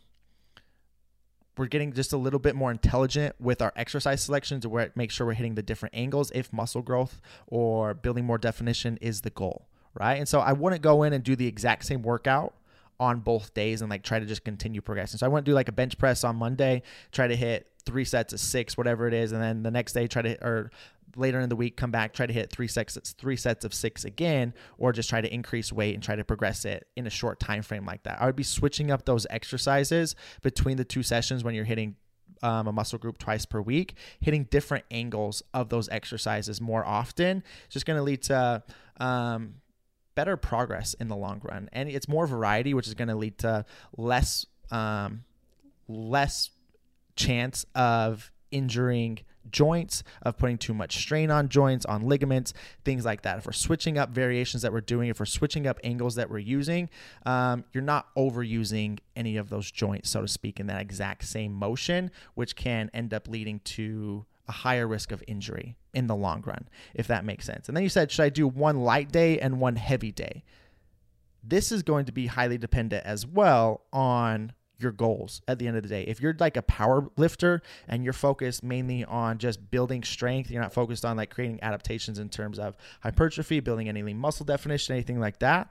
we're 1.58 1.68
getting 1.68 1.94
just 1.94 2.12
a 2.12 2.18
little 2.18 2.40
bit 2.40 2.56
more 2.56 2.70
intelligent 2.70 3.36
with 3.40 3.62
our 3.62 3.72
exercise 3.78 4.22
selections 4.22 4.64
to 4.64 4.70
where 4.70 4.92
make 4.96 5.10
sure 5.10 5.26
we're 5.26 5.34
hitting 5.34 5.56
the 5.56 5.64
different 5.64 5.96
angles 5.96 6.32
if 6.36 6.52
muscle 6.52 6.82
growth 6.82 7.22
or 7.48 7.94
building 7.94 8.26
more 8.26 8.38
definition 8.38 8.98
is 9.02 9.22
the 9.22 9.30
goal, 9.30 9.68
right? 9.94 10.16
And 10.16 10.28
so 10.28 10.42
I 10.42 10.52
wouldn't 10.52 10.82
go 10.82 11.04
in 11.04 11.14
and 11.14 11.24
do 11.24 11.36
the 11.36 11.48
exact 11.48 11.86
same 11.86 12.02
workout 12.02 12.54
on 13.00 13.20
both 13.20 13.54
days 13.54 13.82
and 13.82 13.90
like 13.90 14.04
try 14.04 14.20
to 14.20 14.26
just 14.26 14.44
continue 14.44 14.82
progressing. 14.82 15.18
So 15.18 15.26
I 15.26 15.30
wouldn't 15.30 15.46
do 15.46 15.54
like 15.54 15.70
a 15.70 15.74
bench 15.74 15.98
press 15.98 16.26
on 16.26 16.36
Monday, 16.36 16.82
try 17.12 17.28
to 17.28 17.36
hit 17.36 17.72
three 17.86 18.06
sets 18.06 18.34
of 18.34 18.40
six, 18.40 18.78
whatever 18.78 19.08
it 19.08 19.14
is, 19.14 19.32
and 19.32 19.42
then 19.42 19.64
the 19.64 19.72
next 19.72 19.94
day 19.94 20.08
try 20.08 20.22
to 20.22 20.46
or 20.46 20.72
later 21.16 21.40
in 21.40 21.50
the 21.50 21.56
week 21.56 21.78
come 21.78 21.92
back 21.92 22.14
try 22.14 22.26
to 22.26 22.34
hit 22.34 22.50
three 22.50 22.68
sets 22.68 22.98
three 23.14 23.38
sets 23.38 23.64
of 23.64 23.74
six 23.74 24.04
again 24.04 24.54
or 24.78 24.92
just 24.92 25.10
try 25.10 25.22
to 25.22 25.34
increase 25.34 25.72
weight 25.72 25.94
and 25.94 26.04
try 26.04 26.14
to 26.14 26.26
progress 26.26 26.66
it 26.66 26.88
in 26.98 27.08
a 27.08 27.10
short 27.10 27.40
time 27.40 27.62
frame 27.62 27.86
like 27.86 28.04
that. 28.04 28.22
I 28.22 28.26
would 28.26 28.36
be 28.36 28.44
switching 28.44 28.92
up 28.92 29.06
those 29.06 29.26
exercises 29.30 30.16
between 30.42 30.78
the 30.78 30.84
two 30.84 31.04
sessions 31.04 31.44
when 31.44 31.56
you're 31.56 31.66
hitting 31.66 31.96
um, 32.44 32.68
a 32.68 32.72
muscle 32.72 33.00
group 33.00 33.18
twice 33.18 33.46
per 33.46 33.62
week 33.62 33.96
hitting 34.20 34.44
different 34.46 34.84
angles 34.92 35.42
of 35.54 35.70
those 35.70 35.88
exercises 35.90 36.60
more 36.60 36.86
often. 36.86 37.44
It's 37.66 37.74
just 37.74 37.86
going 37.86 37.98
to 37.98 38.04
lead 38.04 38.24
to 38.24 38.64
um, 38.98 39.56
better 40.16 40.38
progress 40.38 40.94
in 40.96 41.08
the 41.08 41.16
long 41.16 41.42
run. 41.44 41.70
And 41.72 41.90
it's 41.90 42.08
more 42.08 42.28
variety 42.28 42.74
which 42.74 42.88
is 42.88 42.94
going 42.94 43.10
to 43.10 43.16
lead 43.16 43.38
to 43.40 43.66
less 43.98 44.46
um, 44.72 45.24
less 45.88 46.50
chance 47.16 47.66
of 47.76 48.32
injuring 48.52 49.20
joints, 49.52 50.04
of 50.22 50.38
putting 50.38 50.58
too 50.58 50.74
much 50.74 50.98
strain 50.98 51.30
on 51.30 51.50
joints, 51.50 51.86
on 51.86 52.02
ligaments, 52.02 52.54
things 52.84 53.06
like 53.06 53.22
that. 53.22 53.38
If 53.38 53.46
we're 53.46 53.52
switching 53.52 53.98
up 53.98 54.10
variations 54.10 54.64
that 54.64 54.74
we're 54.74 54.82
doing, 54.82 55.10
if 55.10 55.20
we're 55.20 55.26
switching 55.26 55.68
up 55.68 55.80
angles 55.84 56.16
that 56.16 56.30
we're 56.30 56.40
using, 56.40 56.90
um, 57.26 57.64
you're 57.74 57.84
not 57.84 58.08
overusing 58.16 59.00
any 59.16 59.38
of 59.38 59.50
those 59.50 59.70
joints, 59.72 60.10
so 60.10 60.22
to 60.22 60.28
speak, 60.28 60.60
in 60.60 60.68
that 60.68 60.82
exact 60.82 61.26
same 61.26 61.54
motion, 61.54 62.12
which 62.34 62.56
can 62.56 62.90
end 62.94 63.14
up 63.14 63.28
leading 63.28 63.60
to 63.62 64.26
a 64.48 64.52
higher 64.52 64.88
risk 64.88 65.12
of 65.12 65.24
injury 65.28 65.76
in 65.94 66.08
the 66.08 66.16
long 66.16 66.42
run, 66.46 66.68
if 66.94 67.08
that 67.08 67.26
makes 67.26 67.46
sense. 67.46 67.68
And 67.68 67.76
then 67.76 67.84
you 67.84 67.90
said, 67.90 68.12
should 68.12 68.24
I 68.24 68.30
do 68.30 68.48
one 68.48 68.82
light 68.82 69.12
day 69.12 69.40
and 69.40 69.60
one 69.60 69.76
heavy 69.76 70.12
day? 70.12 70.44
This 71.44 71.72
is 71.72 71.84
going 71.84 72.06
to 72.06 72.12
be 72.12 72.28
highly 72.28 72.58
dependent 72.58 73.06
as 73.06 73.26
well 73.26 73.86
on 73.94 74.54
your 74.78 74.92
goals 74.92 75.42
at 75.48 75.60
the 75.60 75.68
end 75.68 75.78
of 75.78 75.84
the 75.84 75.90
day. 75.90 76.04
If 76.04 76.22
you're 76.22 76.36
like 76.40 76.58
a 76.58 76.62
power 76.62 77.08
lifter 77.18 77.62
and 77.88 78.04
you're 78.04 78.14
focused 78.14 78.64
mainly 78.64 79.06
on 79.06 79.38
just 79.38 79.72
building 79.72 80.04
strength, 80.04 80.52
you're 80.52 80.62
not 80.62 80.74
focused 80.74 81.06
on 81.06 81.18
like 81.18 81.30
creating 81.30 81.60
adaptations 81.62 82.20
in 82.20 82.30
terms 82.30 82.60
of 82.60 82.76
hypertrophy, 83.02 83.60
building 83.60 83.90
any 83.90 84.04
lean 84.04 84.18
muscle 84.18 84.46
definition, 84.46 84.94
anything 84.94 85.20
like 85.20 85.40
that, 85.40 85.70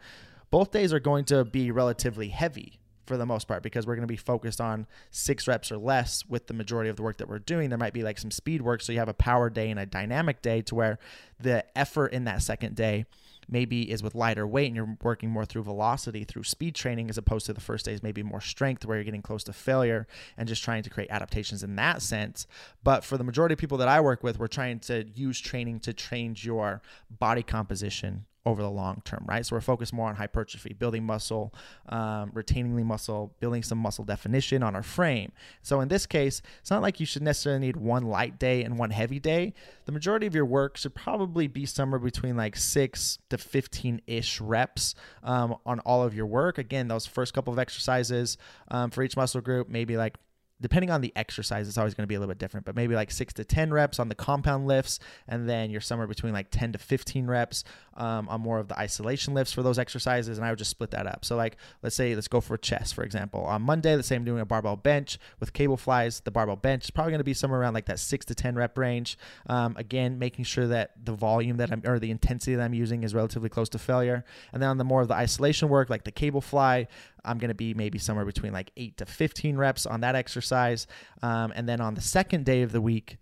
both 0.51 0.71
days 0.71 0.93
are 0.93 1.01
going 1.01 1.25
to 1.27 1.45
be 1.45 1.71
relatively 1.71 2.29
heavy 2.29 2.79
for 3.07 3.17
the 3.17 3.27
most 3.27 3.47
part 3.47 3.63
because 3.63 3.87
we're 3.87 3.97
going 3.97 4.07
to 4.07 4.13
be 4.13 4.17
focused 4.17 4.61
on 4.61 4.87
six 5.11 5.47
reps 5.47 5.71
or 5.71 5.77
less 5.77 6.25
with 6.27 6.47
the 6.47 6.55
majority 6.55 6.89
of 6.89 6.97
the 6.97 7.03
work 7.03 7.19
that 7.19 7.29
we're 7.29 7.39
doing. 7.39 7.69
There 7.69 7.79
might 7.79 7.93
be 7.93 8.03
like 8.03 8.19
some 8.19 8.31
speed 8.31 8.63
work. 8.63 8.81
So 8.81 8.93
you 8.93 8.99
have 8.99 9.09
a 9.09 9.15
power 9.15 9.51
day 9.51 9.71
and 9.71 9.79
a 9.79 9.87
dynamic 9.87 10.43
day 10.43 10.63
to 10.63 10.75
where 10.75 10.99
the 11.39 11.65
effort 11.77 12.09
in 12.09 12.25
that 12.25 12.43
second 12.43 12.75
day 12.77 13.05
maybe 13.49 13.91
is 13.91 14.03
with 14.03 14.15
lighter 14.15 14.47
weight 14.47 14.67
and 14.67 14.77
you're 14.77 14.97
working 15.03 15.31
more 15.31 15.45
through 15.45 15.63
velocity 15.63 16.25
through 16.25 16.45
speed 16.45 16.75
training 16.75 17.09
as 17.09 17.19
opposed 17.19 17.47
to 17.47 17.53
the 17.53 17.61
first 17.61 17.85
days 17.85 18.03
maybe 18.03 18.23
more 18.23 18.41
strength 18.41 18.85
where 18.85 18.97
you're 18.97 19.05
getting 19.05 19.23
close 19.23 19.45
to 19.45 19.53
failure 19.53 20.07
and 20.37 20.49
just 20.49 20.63
trying 20.63 20.83
to 20.83 20.91
create 20.91 21.11
adaptations 21.11 21.63
in 21.63 21.77
that 21.77 22.03
sense. 22.03 22.47
But 22.83 23.05
for 23.05 23.17
the 23.17 23.25
majority 23.25 23.55
of 23.55 23.59
people 23.59 23.79
that 23.79 23.89
i 23.89 24.01
work 24.01 24.23
with 24.23 24.39
we're 24.39 24.47
trying 24.47 24.79
to 24.81 25.05
use 25.15 25.41
training 25.41 25.81
to 25.81 25.93
change 25.93 26.45
your 26.45 26.83
body 27.11 27.43
composition 27.43 28.27
over 28.47 28.63
the 28.63 28.71
long 28.71 29.01
term, 29.05 29.25
right? 29.27 29.45
So 29.45 29.57
we're 29.57 29.61
focused 29.61 29.93
more 29.93 30.09
on 30.09 30.17
hypertrophy, 30.17 30.75
building 30.75 31.05
muscle, 31.05 31.55
um, 31.89 32.31
retaining 32.35 32.87
muscle, 32.87 33.35
building 33.41 33.63
some 33.63 33.79
muscle 33.79 34.05
definition 34.05 34.63
on 34.63 34.75
our 34.77 34.83
frame. 34.83 35.33
So 35.63 35.81
in 35.81 35.89
this 35.89 36.07
case, 36.07 36.43
it's 36.61 36.71
not 36.71 36.83
like 36.83 37.01
you 37.01 37.07
should 37.07 37.23
necessarily 37.23 37.61
need 37.67 37.77
one 37.77 38.05
light 38.05 38.39
day 38.39 38.63
and 38.63 38.79
one 38.79 38.91
heavy 38.91 39.19
day. 39.19 39.55
The 39.87 39.93
majority 39.93 40.27
of 40.27 40.35
your 40.35 40.45
work 40.45 40.77
should 40.77 40.95
probably 40.95 41.47
be 41.47 41.65
somewhere 41.65 41.99
between 41.99 42.37
like 42.37 42.57
six 42.57 43.19
to 43.31 43.39
15 43.39 44.03
ish 44.07 44.41
reps 44.41 44.95
um, 45.23 45.57
on 45.65 45.81
all 45.81 46.03
of 46.03 46.15
your 46.15 46.27
work. 46.27 46.59
Again, 46.59 46.89
those 46.89 47.07
first 47.07 47.33
couple 47.33 47.53
of 47.53 47.59
exercises 47.59 48.37
um, 48.69 48.91
for 48.91 49.03
each 49.03 49.17
muscle 49.17 49.41
group, 49.41 49.69
maybe 49.69 49.97
like 49.97 50.17
depending 50.61 50.91
on 50.91 51.01
the 51.01 51.13
exercise, 51.17 51.69
it's 51.69 51.77
always 51.77 51.95
going 51.95 52.05
to 52.05 52.09
be 52.09 52.15
a 52.15 52.21
little 52.21 52.31
bit 52.31 52.39
different, 52.39 52.65
but 52.65 52.77
maybe 52.77 52.95
like 52.95 53.11
six 53.11 53.33
to 53.35 53.45
10 53.45 53.73
reps 53.73 53.99
on 53.99 54.09
the 54.09 54.15
compound 54.15 54.67
lifts. 54.67 55.01
And 55.27 55.49
then 55.49 55.71
you're 55.71 55.81
somewhere 55.81 56.07
between 56.07 56.33
like 56.33 56.49
10 56.51 56.73
to 56.73 56.79
15 56.79 57.27
reps 57.27 57.65
um, 57.97 58.29
on 58.29 58.41
more 58.41 58.59
of 58.59 58.69
the 58.69 58.79
isolation 58.79 59.35
lifts 59.35 59.53
for 59.53 59.63
those 59.63 59.79
exercises. 59.79 60.39
And 60.39 60.47
I 60.47 60.51
would 60.51 60.59
just 60.59 60.71
split 60.71 60.91
that 60.93 61.07
up. 61.07 61.25
So, 61.25 61.37
like, 61.37 61.57
let's 61.83 61.97
say, 61.97 62.15
let's 62.15 62.29
go 62.29 62.41
for 62.41 62.57
chest, 62.57 62.95
for 62.95 63.03
example. 63.03 63.45
On 63.45 63.63
Monday, 63.63 63.97
let's 63.97 64.09
say 64.09 64.17
I'm 64.17 64.25
doing 64.25 64.41
a 64.41 64.47
barbell 64.47 64.77
bench 64.77 65.19
with 65.41 65.53
cable 65.53 65.77
flies. 65.77 66.21
The 66.21 66.31
barbell 66.31 66.57
bench 66.57 66.85
is 66.85 66.91
probably 66.91 67.13
going 67.13 67.19
to 67.19 67.25
be 67.25 67.35
somewhere 67.35 67.61
around 67.61 67.75
like 67.75 67.87
that 67.87 67.99
six 67.99 68.25
to 68.27 68.35
10 68.35 68.55
rep 68.55 68.79
range. 68.79 69.19
Um, 69.49 69.77
again, 69.77 70.19
making 70.19 70.45
sure 70.45 70.67
that 70.69 70.93
the 71.05 71.13
volume 71.13 71.57
that 71.57 71.73
I'm, 71.73 71.83
or 71.85 71.99
the 71.99 72.11
intensity 72.11 72.55
that 72.55 72.63
I'm 72.63 72.75
using 72.75 73.03
is 73.03 73.15
relatively 73.15 73.49
close 73.49 73.69
to 73.71 73.79
failure. 73.79 74.25
And 74.53 74.63
then 74.63 74.71
on 74.71 74.79
the 74.79 74.85
more 74.85 75.03
of 75.03 75.09
the 75.09 75.15
isolation 75.15 75.69
work, 75.69 75.91
like 75.91 76.05
the 76.05 76.13
cable 76.13 76.41
fly, 76.41 76.87
I'm 77.25 77.39
going 77.39 77.49
to 77.49 77.55
be 77.55 77.75
maybe 77.75 77.99
somewhere 77.99 78.25
between 78.25 78.53
like 78.53 78.71
eight 78.77 78.97
to 78.99 79.07
15 79.07 79.57
reps 79.57 79.87
on 79.87 80.01
that 80.01 80.15
exercise. 80.15 80.87
Um, 81.23 81.53
and 81.55 81.69
then 81.69 81.81
on 81.81 81.95
the 81.95 82.01
second 82.01 82.45
day 82.45 82.63
of 82.63 82.73
the 82.73 82.81
week, 82.81 83.19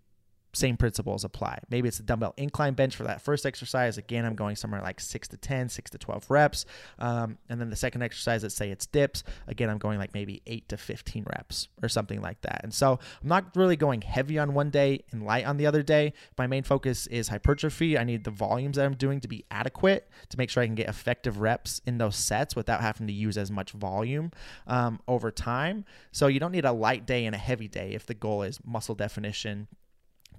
same 0.54 0.76
principles 0.76 1.24
apply. 1.24 1.58
Maybe 1.70 1.88
it's 1.88 1.98
a 1.98 2.02
dumbbell 2.02 2.34
incline 2.36 2.74
bench 2.74 2.94
for 2.94 3.04
that 3.04 3.22
first 3.22 3.46
exercise. 3.46 3.96
Again, 3.96 4.24
I'm 4.24 4.34
going 4.34 4.56
somewhere 4.56 4.82
like 4.82 5.00
six 5.00 5.26
to 5.28 5.36
10, 5.36 5.68
six 5.70 5.90
to 5.92 5.98
12 5.98 6.30
reps. 6.30 6.66
Um, 6.98 7.38
and 7.48 7.60
then 7.60 7.70
the 7.70 7.76
second 7.76 8.02
exercise, 8.02 8.42
let's 8.42 8.54
say 8.54 8.70
it's 8.70 8.86
dips. 8.86 9.24
Again, 9.46 9.70
I'm 9.70 9.78
going 9.78 9.98
like 9.98 10.12
maybe 10.12 10.42
eight 10.46 10.68
to 10.68 10.76
15 10.76 11.24
reps 11.36 11.68
or 11.82 11.88
something 11.88 12.20
like 12.20 12.40
that. 12.42 12.60
And 12.62 12.72
so 12.72 12.98
I'm 13.22 13.28
not 13.28 13.56
really 13.56 13.76
going 13.76 14.02
heavy 14.02 14.38
on 14.38 14.52
one 14.52 14.70
day 14.70 15.04
and 15.10 15.24
light 15.24 15.46
on 15.46 15.56
the 15.56 15.66
other 15.66 15.82
day. 15.82 16.12
My 16.36 16.46
main 16.46 16.64
focus 16.64 17.06
is 17.06 17.28
hypertrophy. 17.28 17.96
I 17.96 18.04
need 18.04 18.24
the 18.24 18.30
volumes 18.30 18.76
that 18.76 18.84
I'm 18.84 18.94
doing 18.94 19.20
to 19.20 19.28
be 19.28 19.44
adequate 19.50 20.08
to 20.28 20.38
make 20.38 20.50
sure 20.50 20.62
I 20.62 20.66
can 20.66 20.74
get 20.74 20.88
effective 20.88 21.40
reps 21.40 21.80
in 21.86 21.96
those 21.96 22.16
sets 22.16 22.54
without 22.54 22.82
having 22.82 23.06
to 23.06 23.12
use 23.12 23.38
as 23.38 23.50
much 23.50 23.72
volume 23.72 24.32
um, 24.66 25.00
over 25.08 25.30
time. 25.30 25.86
So 26.10 26.26
you 26.26 26.40
don't 26.40 26.52
need 26.52 26.66
a 26.66 26.72
light 26.72 27.06
day 27.06 27.24
and 27.24 27.34
a 27.34 27.38
heavy 27.38 27.68
day 27.68 27.92
if 27.92 28.04
the 28.04 28.14
goal 28.14 28.42
is 28.42 28.58
muscle 28.64 28.94
definition 28.94 29.68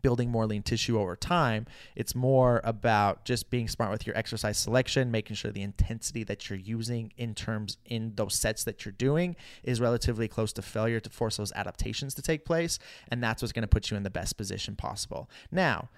building 0.03 0.29
more 0.29 0.45
lean 0.45 0.61
tissue 0.61 0.99
over 0.99 1.15
time. 1.15 1.65
It's 1.95 2.13
more 2.13 2.61
about 2.63 3.25
just 3.25 3.49
being 3.49 3.67
smart 3.67 3.89
with 3.89 4.05
your 4.05 4.15
exercise 4.15 4.59
selection, 4.59 5.09
making 5.09 5.37
sure 5.37 5.51
the 5.51 5.63
intensity 5.63 6.23
that 6.25 6.49
you're 6.49 6.59
using 6.59 7.11
in 7.17 7.33
terms 7.33 7.77
in 7.85 8.13
those 8.15 8.35
sets 8.35 8.63
that 8.65 8.85
you're 8.85 8.91
doing 8.91 9.35
is 9.63 9.81
relatively 9.81 10.27
close 10.27 10.53
to 10.53 10.61
failure 10.61 10.99
to 10.99 11.09
force 11.09 11.37
those 11.37 11.51
adaptations 11.53 12.13
to 12.13 12.21
take 12.21 12.45
place. 12.45 12.77
And 13.07 13.23
that's 13.23 13.41
what's 13.41 13.53
going 13.53 13.63
to 13.63 13.67
put 13.67 13.89
you 13.89 13.97
in 13.97 14.03
the 14.03 14.11
best 14.11 14.37
position 14.37 14.75
possible. 14.75 15.29
Now, 15.51 15.89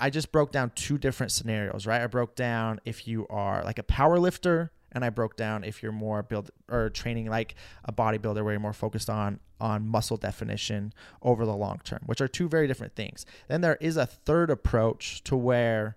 I 0.00 0.10
just 0.10 0.32
broke 0.32 0.50
down 0.50 0.72
two 0.74 0.98
different 0.98 1.30
scenarios, 1.30 1.86
right? 1.86 2.00
I 2.00 2.06
broke 2.06 2.34
down 2.34 2.80
if 2.84 3.06
you 3.06 3.26
are 3.28 3.62
like 3.62 3.78
a 3.78 3.84
power 3.84 4.18
lifter 4.18 4.72
and 4.92 5.04
I 5.04 5.10
broke 5.10 5.36
down 5.36 5.64
if 5.64 5.82
you're 5.82 5.92
more 5.92 6.22
build 6.22 6.50
or 6.68 6.90
training 6.90 7.26
like 7.26 7.54
a 7.84 7.92
bodybuilder 7.92 8.42
where 8.42 8.52
you're 8.52 8.60
more 8.60 8.72
focused 8.72 9.10
on 9.10 9.40
on 9.60 9.86
muscle 9.86 10.16
definition 10.16 10.92
over 11.22 11.46
the 11.46 11.54
long 11.54 11.80
term, 11.84 12.00
which 12.06 12.20
are 12.20 12.28
two 12.28 12.48
very 12.48 12.66
different 12.66 12.94
things. 12.94 13.24
Then 13.48 13.60
there 13.60 13.78
is 13.80 13.96
a 13.96 14.06
third 14.06 14.50
approach 14.50 15.22
to 15.24 15.36
where 15.36 15.96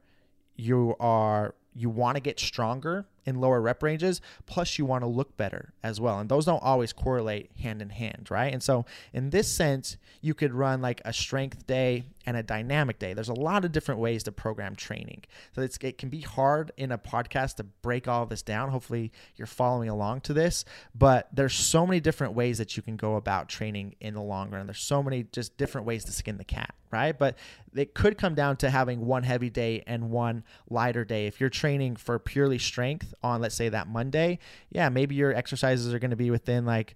you 0.55 0.95
are 0.99 1.55
you 1.73 1.89
want 1.89 2.15
to 2.15 2.21
get 2.21 2.39
stronger 2.39 3.08
in 3.25 3.39
lower 3.39 3.61
rep 3.61 3.81
ranges, 3.83 4.21
plus 4.45 4.77
you 4.77 4.85
want 4.85 5.03
to 5.03 5.07
look 5.07 5.35
better 5.38 5.73
as 5.83 5.99
well. 5.99 6.19
And 6.19 6.29
those 6.29 6.45
don't 6.45 6.61
always 6.61 6.93
correlate 6.93 7.51
hand 7.59 7.81
in 7.81 7.89
hand, 7.89 8.27
right? 8.29 8.53
And 8.53 8.61
so, 8.61 8.85
in 9.13 9.31
this 9.31 9.47
sense, 9.47 9.97
you 10.21 10.33
could 10.33 10.53
run 10.53 10.81
like 10.81 11.01
a 11.05 11.13
strength 11.13 11.65
day 11.67 12.05
and 12.25 12.38
a 12.38 12.43
dynamic 12.43 12.99
day. 12.99 13.13
There's 13.13 13.29
a 13.29 13.33
lot 13.33 13.65
of 13.65 13.71
different 13.71 13.99
ways 13.99 14.23
to 14.23 14.31
program 14.31 14.75
training. 14.75 15.23
So, 15.53 15.61
it 15.61 15.97
can 15.97 16.09
be 16.09 16.21
hard 16.21 16.71
in 16.77 16.91
a 16.91 16.97
podcast 16.97 17.55
to 17.55 17.63
break 17.63 18.07
all 18.07 18.25
this 18.25 18.41
down. 18.41 18.69
Hopefully, 18.69 19.11
you're 19.35 19.47
following 19.47 19.89
along 19.89 20.21
to 20.21 20.33
this, 20.33 20.65
but 20.93 21.27
there's 21.33 21.53
so 21.53 21.85
many 21.85 21.99
different 21.99 22.33
ways 22.33 22.57
that 22.59 22.77
you 22.77 22.83
can 22.83 22.95
go 22.95 23.15
about 23.15 23.49
training 23.49 23.95
in 23.99 24.13
the 24.13 24.21
long 24.21 24.51
run. 24.51 24.67
There's 24.67 24.79
so 24.79 25.01
many 25.01 25.25
just 25.31 25.57
different 25.57 25.88
ways 25.88 26.05
to 26.05 26.11
skin 26.11 26.38
the 26.38 26.43
cat, 26.43 26.75
right? 26.91 27.17
But 27.17 27.38
it 27.75 27.93
could 27.93 28.17
come 28.17 28.35
down 28.35 28.57
to 28.57 28.69
having 28.69 29.05
one 29.05 29.23
heavy 29.23 29.49
day 29.49 29.83
and 29.88 30.11
one 30.11 30.43
lighter 30.69 31.03
day. 31.03 31.27
If 31.27 31.39
you're 31.39 31.49
training 31.49 31.95
for 31.95 32.19
purely 32.19 32.57
strength, 32.57 33.13
on 33.23 33.41
let's 33.41 33.56
say 33.56 33.69
that 33.69 33.88
Monday, 33.88 34.39
yeah, 34.69 34.89
maybe 34.89 35.15
your 35.15 35.34
exercises 35.34 35.93
are 35.93 35.99
going 35.99 36.12
to 36.12 36.17
be 36.17 36.32
within 36.32 36.65
like 36.65 36.95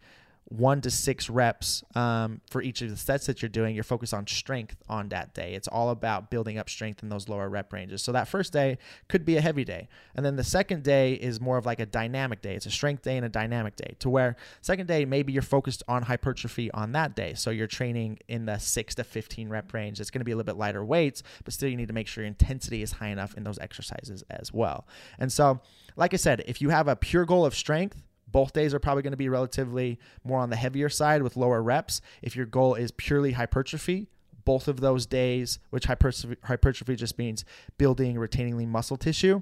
one 0.50 0.82
to 0.82 0.90
six 0.90 1.30
reps 1.30 1.84
um, 1.96 2.42
for 2.50 2.62
each 2.62 2.82
of 2.82 2.90
the 2.90 2.98
sets 2.98 3.28
that 3.28 3.42
you're 3.42 3.50
doing. 3.50 3.76
You're 3.76 3.84
focused 3.84 4.14
on 4.14 4.26
strength 4.28 4.78
on 4.90 5.10
that 5.10 5.34
day. 5.34 5.54
It's 5.54 5.68
all 5.68 5.92
about 5.92 6.32
building 6.32 6.58
up 6.58 6.70
strength 6.70 7.04
in 7.04 7.10
those 7.10 7.30
lower 7.30 7.48
rep 7.48 7.72
ranges. 7.72 8.02
So 8.02 8.12
that 8.12 8.28
first 8.28 8.52
day 8.52 8.80
could 9.08 9.26
be 9.26 9.38
a 9.38 9.42
heavy 9.42 9.64
day. 9.64 9.88
And 10.16 10.26
then 10.26 10.36
the 10.36 10.44
second 10.44 10.84
day 10.84 11.14
is 11.14 11.40
more 11.40 11.58
of 11.58 11.66
like 11.66 11.80
a 11.80 11.86
dynamic 11.86 12.42
day. 12.42 12.56
It's 12.56 12.66
a 12.66 12.72
strength 12.72 13.04
day 13.04 13.16
and 13.16 13.26
a 13.26 13.30
dynamic 13.30 13.76
day 13.76 13.96
to 14.00 14.10
where 14.10 14.36
second 14.62 14.88
day, 14.88 15.06
maybe 15.06 15.32
you're 15.32 15.42
focused 15.44 15.84
on 15.88 16.04
hypertrophy 16.04 16.72
on 16.72 16.94
that 16.94 17.16
day. 17.16 17.36
So 17.36 17.52
you're 17.52 17.68
training 17.68 18.20
in 18.28 18.46
the 18.46 18.58
six 18.58 18.96
to 18.96 19.04
15 19.04 19.50
rep 19.50 19.72
range. 19.74 20.00
It's 20.00 20.10
going 20.10 20.22
to 20.22 20.26
be 20.26 20.32
a 20.32 20.36
little 20.36 20.52
bit 20.52 20.58
lighter 20.60 20.84
weights, 20.84 21.22
but 21.44 21.54
still 21.54 21.70
you 21.70 21.78
need 21.78 21.90
to 21.90 21.94
make 21.94 22.08
sure 22.08 22.24
your 22.24 22.28
intensity 22.28 22.82
is 22.82 22.94
high 22.94 23.10
enough 23.10 23.36
in 23.38 23.44
those 23.44 23.60
exercises 23.60 24.24
as 24.32 24.52
well. 24.52 24.88
And 25.20 25.32
so, 25.32 25.60
like 25.96 26.14
I 26.14 26.18
said, 26.18 26.44
if 26.48 26.62
you 26.62 26.70
have 26.70 26.88
a 26.88 26.96
pure 26.96 27.26
goal 27.26 27.46
of 27.46 27.54
strength, 27.54 28.02
both 28.32 28.54
days 28.54 28.74
are 28.74 28.80
probably 28.80 29.04
going 29.04 29.12
to 29.12 29.18
be 29.18 29.30
relatively 29.30 30.00
more 30.24 30.39
on 30.39 30.50
the 30.50 30.56
heavier 30.56 30.89
side 30.89 31.24
with 31.24 31.38
lower 31.38 31.62
reps. 31.62 32.02
If 32.22 32.36
your 32.36 32.46
goal 32.46 32.76
is 32.76 32.92
purely 32.92 33.34
hypertrophy, 33.34 34.08
both 34.46 34.68
of 34.68 34.82
those 34.82 35.06
days, 35.06 35.60
which 35.70 35.86
hypertrophy, 35.86 36.36
hypertrophy 36.44 36.96
just 36.96 37.18
means 37.18 37.46
building, 37.78 38.18
retaining 38.18 38.58
lean 38.58 38.70
muscle 38.70 38.98
tissue, 38.98 39.42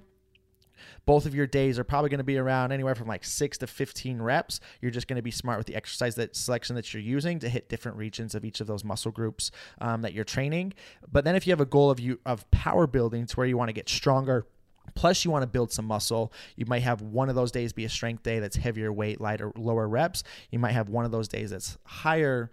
both 1.06 1.26
of 1.26 1.34
your 1.34 1.47
days 1.47 1.80
are 1.80 1.84
probably 1.84 2.10
going 2.10 2.19
to 2.19 2.23
be 2.23 2.38
around 2.38 2.71
anywhere 2.71 2.95
from 2.95 3.08
like 3.08 3.23
six 3.23 3.58
to 3.60 3.67
15 3.67 4.21
reps. 4.21 4.60
You're 4.82 4.91
just 4.91 5.08
going 5.08 5.15
to 5.17 5.23
be 5.23 5.32
smart 5.32 5.58
with 5.58 5.67
the 5.67 5.76
exercise 5.76 6.15
that 6.15 6.36
selection 6.36 6.76
that 6.76 6.93
you're 6.93 7.02
using 7.02 7.39
to 7.39 7.50
hit 7.50 7.69
different 7.69 7.97
regions 7.97 8.36
of 8.36 8.45
each 8.45 8.62
of 8.62 8.67
those 8.67 8.84
muscle 8.84 9.12
groups 9.12 9.52
um, 9.82 10.02
that 10.02 10.13
you're 10.13 10.23
training. 10.23 10.73
But 11.12 11.23
then 11.23 11.36
if 11.36 11.47
you 11.47 11.52
have 11.52 11.62
a 11.62 11.65
goal 11.65 11.89
of 11.89 12.00
you 12.00 12.19
of 12.26 12.50
power 12.52 12.88
building 12.88 13.26
to 13.28 13.36
where 13.36 13.47
you 13.47 13.58
want 13.58 13.69
to 13.69 13.73
get 13.73 13.89
stronger 13.89 14.45
Plus, 14.95 15.23
you 15.26 15.32
want 15.32 15.43
to 15.43 15.47
build 15.47 15.71
some 15.71 15.86
muscle. 15.86 16.32
You 16.56 16.65
might 16.65 16.82
have 16.82 17.02
one 17.02 17.30
of 17.30 17.36
those 17.36 17.52
days 17.52 17.73
be 17.73 17.86
a 17.86 17.89
strength 17.89 18.23
day 18.23 18.39
that's 18.39 18.56
heavier 18.56 18.91
weight, 18.91 19.21
lighter, 19.21 19.52
lower 19.56 19.88
reps. 19.88 20.23
You 20.52 20.60
might 20.60 20.71
have 20.71 20.89
one 20.89 21.06
of 21.06 21.12
those 21.12 21.28
days 21.28 21.52
that's 21.52 21.78
higher 21.84 22.52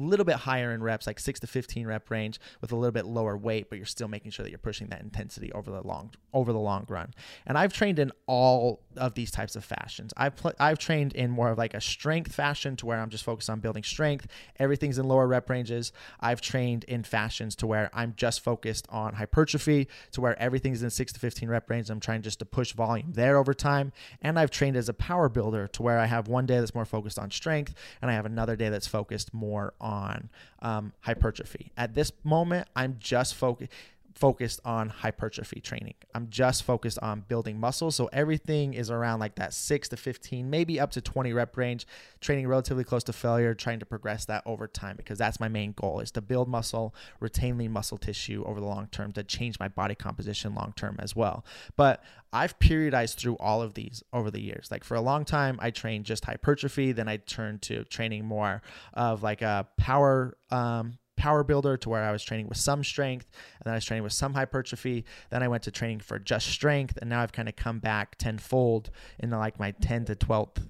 little 0.00 0.24
bit 0.24 0.36
higher 0.36 0.72
in 0.72 0.82
reps, 0.82 1.06
like 1.06 1.18
six 1.18 1.40
to 1.40 1.46
15 1.46 1.86
rep 1.86 2.10
range 2.10 2.40
with 2.60 2.72
a 2.72 2.76
little 2.76 2.92
bit 2.92 3.06
lower 3.06 3.36
weight, 3.36 3.68
but 3.68 3.76
you're 3.76 3.86
still 3.86 4.08
making 4.08 4.30
sure 4.30 4.44
that 4.44 4.50
you're 4.50 4.58
pushing 4.58 4.88
that 4.88 5.00
intensity 5.00 5.52
over 5.52 5.70
the 5.70 5.82
long 5.82 6.10
over 6.32 6.52
the 6.52 6.58
long 6.58 6.84
run. 6.88 7.12
And 7.46 7.58
I've 7.58 7.72
trained 7.72 7.98
in 7.98 8.12
all 8.26 8.82
of 8.96 9.14
these 9.14 9.30
types 9.30 9.56
of 9.56 9.64
fashions. 9.64 10.12
I've 10.16 10.36
pl- 10.36 10.54
I've 10.58 10.78
trained 10.78 11.14
in 11.14 11.30
more 11.30 11.50
of 11.50 11.58
like 11.58 11.74
a 11.74 11.80
strength 11.80 12.34
fashion 12.34 12.76
to 12.76 12.86
where 12.86 13.00
I'm 13.00 13.10
just 13.10 13.24
focused 13.24 13.50
on 13.50 13.60
building 13.60 13.82
strength. 13.82 14.26
Everything's 14.58 14.98
in 14.98 15.06
lower 15.06 15.26
rep 15.26 15.48
ranges. 15.50 15.92
I've 16.20 16.40
trained 16.40 16.84
in 16.84 17.02
fashions 17.02 17.54
to 17.56 17.66
where 17.66 17.90
I'm 17.92 18.14
just 18.16 18.40
focused 18.40 18.86
on 18.90 19.14
hypertrophy, 19.14 19.88
to 20.12 20.20
where 20.20 20.38
everything's 20.40 20.82
in 20.82 20.90
six 20.90 21.12
to 21.12 21.20
15 21.20 21.48
rep 21.48 21.68
range. 21.70 21.90
I'm 21.90 22.00
trying 22.00 22.22
just 22.22 22.38
to 22.40 22.44
push 22.44 22.72
volume 22.72 23.12
there 23.12 23.36
over 23.36 23.54
time. 23.54 23.92
And 24.22 24.38
I've 24.38 24.50
trained 24.50 24.76
as 24.76 24.88
a 24.88 24.94
power 24.94 25.28
builder 25.28 25.66
to 25.68 25.82
where 25.82 25.98
I 25.98 26.06
have 26.06 26.28
one 26.28 26.46
day 26.46 26.58
that's 26.58 26.74
more 26.74 26.84
focused 26.84 27.18
on 27.18 27.30
strength, 27.30 27.74
and 28.00 28.10
I 28.10 28.14
have 28.14 28.26
another 28.26 28.56
day 28.56 28.68
that's 28.68 28.86
focused 28.86 29.32
more 29.32 29.74
on 29.80 29.87
on 29.88 30.28
um, 30.60 30.92
hypertrophy. 31.00 31.72
At 31.76 31.94
this 31.94 32.12
moment, 32.22 32.68
I'm 32.76 32.96
just 33.00 33.34
focused 33.34 33.72
focused 34.18 34.60
on 34.64 34.88
hypertrophy 34.88 35.60
training. 35.60 35.94
I'm 36.14 36.28
just 36.28 36.64
focused 36.64 36.98
on 37.00 37.24
building 37.28 37.60
muscle. 37.60 37.90
So 37.92 38.08
everything 38.12 38.74
is 38.74 38.90
around 38.90 39.20
like 39.20 39.36
that 39.36 39.54
6 39.54 39.88
to 39.90 39.96
15, 39.96 40.50
maybe 40.50 40.80
up 40.80 40.90
to 40.92 41.00
20 41.00 41.32
rep 41.32 41.56
range, 41.56 41.86
training 42.20 42.48
relatively 42.48 42.82
close 42.82 43.04
to 43.04 43.12
failure, 43.12 43.54
trying 43.54 43.78
to 43.78 43.86
progress 43.86 44.24
that 44.24 44.42
over 44.44 44.66
time 44.66 44.96
because 44.96 45.18
that's 45.18 45.38
my 45.38 45.48
main 45.48 45.72
goal 45.72 46.00
is 46.00 46.10
to 46.12 46.20
build 46.20 46.48
muscle, 46.48 46.94
retain 47.20 47.58
lean 47.58 47.70
muscle 47.70 47.96
tissue 47.96 48.42
over 48.44 48.58
the 48.58 48.66
long 48.66 48.88
term 48.88 49.12
to 49.12 49.22
change 49.22 49.58
my 49.60 49.68
body 49.68 49.94
composition 49.94 50.54
long 50.54 50.72
term 50.74 50.96
as 50.98 51.14
well. 51.14 51.44
But 51.76 52.02
I've 52.32 52.58
periodized 52.58 53.14
through 53.14 53.36
all 53.36 53.62
of 53.62 53.74
these 53.74 54.02
over 54.12 54.30
the 54.30 54.40
years. 54.40 54.68
Like 54.70 54.82
for 54.82 54.96
a 54.96 55.00
long 55.00 55.24
time 55.24 55.58
I 55.62 55.70
trained 55.70 56.06
just 56.06 56.24
hypertrophy, 56.24 56.92
then 56.92 57.08
I 57.08 57.18
turned 57.18 57.62
to 57.62 57.84
training 57.84 58.24
more 58.24 58.62
of 58.94 59.22
like 59.22 59.42
a 59.42 59.68
power 59.76 60.36
um 60.50 60.98
power 61.18 61.44
builder 61.44 61.76
to 61.76 61.88
where 61.88 62.04
I 62.04 62.12
was 62.12 62.24
training 62.24 62.48
with 62.48 62.58
some 62.58 62.82
strength 62.82 63.26
and 63.58 63.66
then 63.66 63.74
I 63.74 63.76
was 63.76 63.84
training 63.84 64.04
with 64.04 64.12
some 64.12 64.34
hypertrophy. 64.34 65.04
Then 65.30 65.42
I 65.42 65.48
went 65.48 65.64
to 65.64 65.70
training 65.70 66.00
for 66.00 66.18
just 66.18 66.46
strength 66.46 66.96
and 67.00 67.10
now 67.10 67.20
I've 67.20 67.32
kind 67.32 67.48
of 67.48 67.56
come 67.56 67.80
back 67.80 68.16
tenfold 68.16 68.90
in 69.18 69.30
like 69.30 69.58
my 69.58 69.72
10 69.72 70.06
to 70.06 70.14
12th 70.14 70.68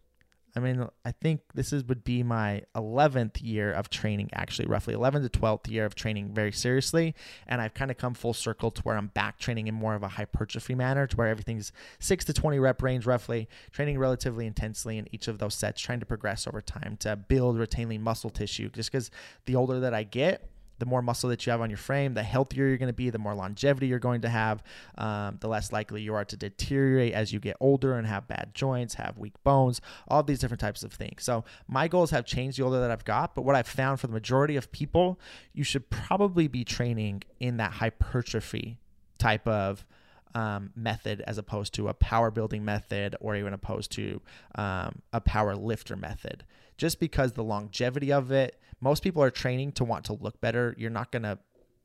I 0.57 0.61
mean, 0.61 0.87
I 1.05 1.13
think 1.13 1.41
this 1.55 1.73
is 1.73 1.85
would 1.85 2.05
be 2.05 2.23
my 2.23 2.63
11th 2.75 3.43
year 3.43 3.73
of 3.73 3.91
training, 3.91 4.31
actually, 4.33 4.67
roughly 4.67 4.95
11 4.95 5.23
to 5.23 5.29
12th 5.29 5.71
year 5.71 5.85
of 5.85 5.95
training 5.95 6.33
very 6.33 6.53
seriously. 6.53 7.15
And 7.47 7.61
I've 7.61 7.75
kind 7.75 7.91
of 7.91 7.97
come 7.97 8.15
full 8.15 8.35
circle 8.35 8.71
to 8.73 8.83
where 8.83 8.97
I'm 8.97 9.09
back 9.09 9.39
training 9.39 9.69
in 9.69 9.75
more 9.75 9.95
of 9.95 10.03
a 10.03 10.09
hypertrophy 10.09 10.75
manner, 10.75 11.07
to 11.07 11.17
where 11.17 11.29
everything's 11.29 11.73
6 12.01 12.25
to 12.25 12.33
20 12.33 12.59
rep 12.59 12.83
range 12.83 13.07
roughly, 13.07 13.49
training 13.71 13.99
relatively 13.99 14.47
intensely 14.47 14.99
in 14.99 15.07
each 15.13 15.29
of 15.29 15.39
those 15.39 15.55
sets, 15.55 15.81
trying 15.81 16.01
to 16.01 16.07
progress 16.07 16.47
over 16.47 16.61
time 16.61 16.97
to 17.01 17.15
build 17.17 17.59
retaining 17.59 18.03
muscle 18.03 18.31
tissue. 18.31 18.71
Just 18.71 18.91
because 18.91 19.11
the 19.45 19.55
older 19.55 19.81
that 19.81 19.95
I 19.95 20.03
get, 20.03 20.49
the 20.79 20.87
more 20.87 21.03
muscle 21.03 21.29
that 21.31 21.45
you 21.47 21.51
have 21.51 21.61
on 21.61 21.71
your 21.71 21.77
frame, 21.77 22.14
the 22.14 22.23
healthier 22.23 22.67
you're 22.67 22.79
going 22.79 22.88
to 22.88 22.93
be, 22.93 23.11
the 23.11 23.19
more 23.19 23.35
longevity 23.35 23.87
you're 23.87 23.99
going 23.99 24.21
to 24.23 24.29
have, 24.29 24.62
um, 24.97 25.38
the 25.41 25.49
less 25.49 25.73
likely 25.73 26.03
you 26.03 26.14
are 26.14 26.25
to 26.25 26.37
deteriorate 26.37 27.12
as 27.12 27.33
you 27.33 27.41
get 27.41 27.57
older 27.61 27.95
and 27.95 28.07
have 28.07 28.29
bad 28.29 28.51
joints, 28.55 28.95
have 28.95 29.19
weak 29.19 29.35
bones, 29.45 29.81
all 30.09 30.23
these 30.23 30.38
different 30.38 30.61
types 30.61 30.83
of 30.83 30.93
things. 30.93 31.25
So 31.25 31.45
my 31.67 31.88
goals 31.88 32.11
have 32.11 32.25
changed 32.25 32.59
the 32.59 32.64
older 32.64 32.81
that 32.81 32.91
I've 32.91 33.05
got, 33.05 33.35
but 33.35 33.43
what 33.43 33.57
I've 33.57 33.69
found 33.69 34.01
for 34.01 34.07
the 34.07 34.12
majority 34.12 34.57
of 34.57 34.71
people, 34.73 35.19
you 35.53 35.64
should 35.64 35.91
probably 35.91 36.49
be 36.49 36.64
training 36.64 37.23
in 37.41 37.57
that 37.57 37.73
hypertrophy 37.73 38.79
type 39.19 39.47
of 39.49 39.85
um, 40.35 40.71
method 40.77 41.23
as 41.27 41.38
opposed 41.38 41.75
to 41.75 41.88
a 41.88 41.95
power 41.95 42.31
building 42.31 42.64
method 42.64 43.17
or 43.21 43.35
even 43.35 43.53
opposed 43.53 43.91
to 43.93 44.21
um, 44.55 45.03
a 45.12 45.21
power 45.21 45.57
lifter 45.57 45.97
method. 45.97 46.45
Just 46.77 47.01
because 47.01 47.33
the 47.33 47.43
longevity 47.43 48.12
of 48.12 48.31
it, 48.31 48.61
most 48.81 49.03
people 49.03 49.23
are 49.23 49.31
training 49.31 49.73
to 49.73 49.85
want 49.85 50.05
to 50.07 50.12
look 50.12 50.41
better. 50.41 50.75
You're 50.79 50.91
not 50.91 51.12
going 51.12 51.25
to 51.25 51.38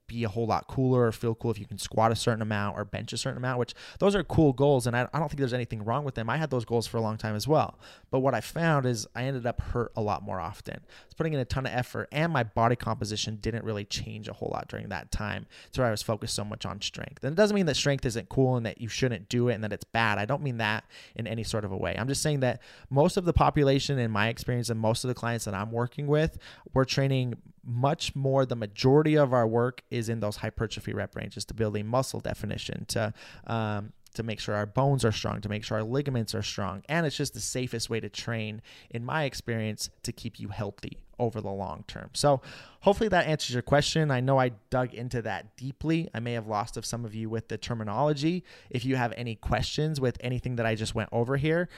be 0.07 0.23
a 0.23 0.29
whole 0.29 0.45
lot 0.45 0.67
cooler 0.67 1.07
or 1.07 1.11
feel 1.11 1.35
cool 1.35 1.51
if 1.51 1.59
you 1.59 1.65
can 1.65 1.77
squat 1.77 2.11
a 2.11 2.15
certain 2.15 2.41
amount 2.41 2.77
or 2.77 2.85
bench 2.85 3.13
a 3.13 3.17
certain 3.17 3.37
amount, 3.37 3.59
which 3.59 3.73
those 3.99 4.15
are 4.15 4.23
cool 4.23 4.53
goals. 4.53 4.87
And 4.87 4.95
I, 4.95 5.07
I 5.13 5.19
don't 5.19 5.29
think 5.29 5.39
there's 5.39 5.53
anything 5.53 5.83
wrong 5.83 6.03
with 6.03 6.15
them. 6.15 6.29
I 6.29 6.37
had 6.37 6.49
those 6.49 6.65
goals 6.65 6.87
for 6.87 6.97
a 6.97 7.01
long 7.01 7.17
time 7.17 7.35
as 7.35 7.47
well. 7.47 7.79
But 8.11 8.19
what 8.19 8.33
I 8.33 8.41
found 8.41 8.85
is 8.85 9.07
I 9.15 9.23
ended 9.23 9.45
up 9.45 9.61
hurt 9.61 9.91
a 9.95 10.01
lot 10.01 10.23
more 10.23 10.39
often. 10.39 10.75
I 10.75 11.05
was 11.05 11.13
putting 11.15 11.33
in 11.33 11.39
a 11.39 11.45
ton 11.45 11.65
of 11.65 11.73
effort 11.73 12.09
and 12.11 12.31
my 12.31 12.43
body 12.43 12.75
composition 12.75 13.37
didn't 13.37 13.63
really 13.63 13.85
change 13.85 14.27
a 14.27 14.33
whole 14.33 14.51
lot 14.53 14.67
during 14.67 14.89
that 14.89 15.11
time. 15.11 15.45
So 15.71 15.83
I 15.83 15.91
was 15.91 16.01
focused 16.01 16.35
so 16.35 16.43
much 16.43 16.65
on 16.65 16.81
strength. 16.81 17.23
And 17.23 17.33
it 17.33 17.35
doesn't 17.35 17.55
mean 17.55 17.65
that 17.67 17.75
strength 17.75 18.05
isn't 18.05 18.29
cool 18.29 18.55
and 18.55 18.65
that 18.65 18.81
you 18.81 18.89
shouldn't 18.89 19.29
do 19.29 19.49
it 19.49 19.53
and 19.53 19.63
that 19.63 19.73
it's 19.73 19.85
bad. 19.85 20.17
I 20.17 20.25
don't 20.25 20.43
mean 20.43 20.57
that 20.57 20.83
in 21.15 21.27
any 21.27 21.43
sort 21.43 21.65
of 21.65 21.71
a 21.71 21.77
way. 21.77 21.95
I'm 21.97 22.07
just 22.07 22.21
saying 22.21 22.41
that 22.41 22.61
most 22.89 23.17
of 23.17 23.25
the 23.25 23.33
population, 23.33 23.97
in 23.99 24.11
my 24.11 24.27
experience, 24.27 24.69
and 24.69 24.79
most 24.79 25.03
of 25.03 25.07
the 25.07 25.13
clients 25.13 25.45
that 25.45 25.53
I'm 25.53 25.71
working 25.71 26.07
with, 26.07 26.37
we're 26.73 26.85
training 26.85 27.35
much 27.65 28.15
more 28.15 28.45
the 28.45 28.55
majority 28.55 29.15
of 29.15 29.33
our 29.33 29.47
work 29.47 29.81
is 29.89 30.09
in 30.09 30.19
those 30.19 30.37
hypertrophy 30.37 30.93
rep 30.93 31.15
ranges 31.15 31.45
to 31.45 31.53
building 31.53 31.87
muscle 31.87 32.19
definition 32.19 32.85
to 32.85 33.13
um, 33.47 33.93
to 34.13 34.23
make 34.23 34.39
sure 34.39 34.55
our 34.55 34.65
bones 34.65 35.03
are 35.03 35.11
strong 35.11 35.41
to 35.41 35.49
make 35.49 35.63
sure 35.63 35.77
our 35.77 35.83
ligaments 35.83 36.35
are 36.35 36.43
strong. 36.43 36.83
And 36.87 37.05
it's 37.05 37.17
just 37.17 37.33
the 37.33 37.39
safest 37.39 37.89
way 37.89 37.99
to 37.99 38.09
train 38.09 38.61
in 38.91 39.03
my 39.03 39.23
experience 39.23 39.89
to 40.03 40.11
keep 40.11 40.39
you 40.39 40.49
healthy 40.49 40.99
over 41.19 41.41
the 41.41 41.49
long 41.49 41.83
term. 41.87 42.09
So 42.13 42.41
hopefully 42.81 43.09
that 43.09 43.27
answers 43.27 43.53
your 43.53 43.61
question. 43.61 44.11
I 44.11 44.19
know 44.19 44.37
i 44.39 44.51
dug 44.69 44.93
into 44.93 45.21
that 45.23 45.55
deeply. 45.57 46.09
I 46.13 46.19
may 46.19 46.33
have 46.33 46.47
lost 46.47 46.77
of 46.77 46.85
some 46.85 47.05
of 47.05 47.15
you 47.15 47.29
with 47.29 47.47
the 47.47 47.57
terminology. 47.57 48.43
If 48.69 48.85
you 48.85 48.95
have 48.95 49.13
any 49.17 49.35
questions 49.35 49.99
with 49.99 50.17
anything 50.21 50.57
that 50.57 50.65
i 50.65 50.75
just 50.75 50.95
went 50.95 51.09
over 51.11 51.37
here 51.37 51.69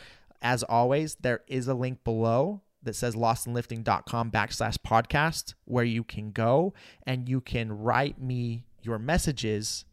as 0.41 0.63
always 0.63 1.15
there 1.15 1.41
is 1.47 1.67
a 1.67 1.73
link 1.73 2.03
below 2.03 2.61
that 2.85 2.95
says 2.95 3.15
lostandlifting.com 3.15 4.31
backslash 4.31 4.77
podcast 4.77 5.53
where 5.65 5.83
you 5.83 6.03
can 6.03 6.31
go 6.31 6.73
and 7.05 7.27
you 7.27 7.41
can 7.41 7.71
write 7.71 8.21
me 8.21 8.63
your 8.81 8.97
messages 8.97 9.85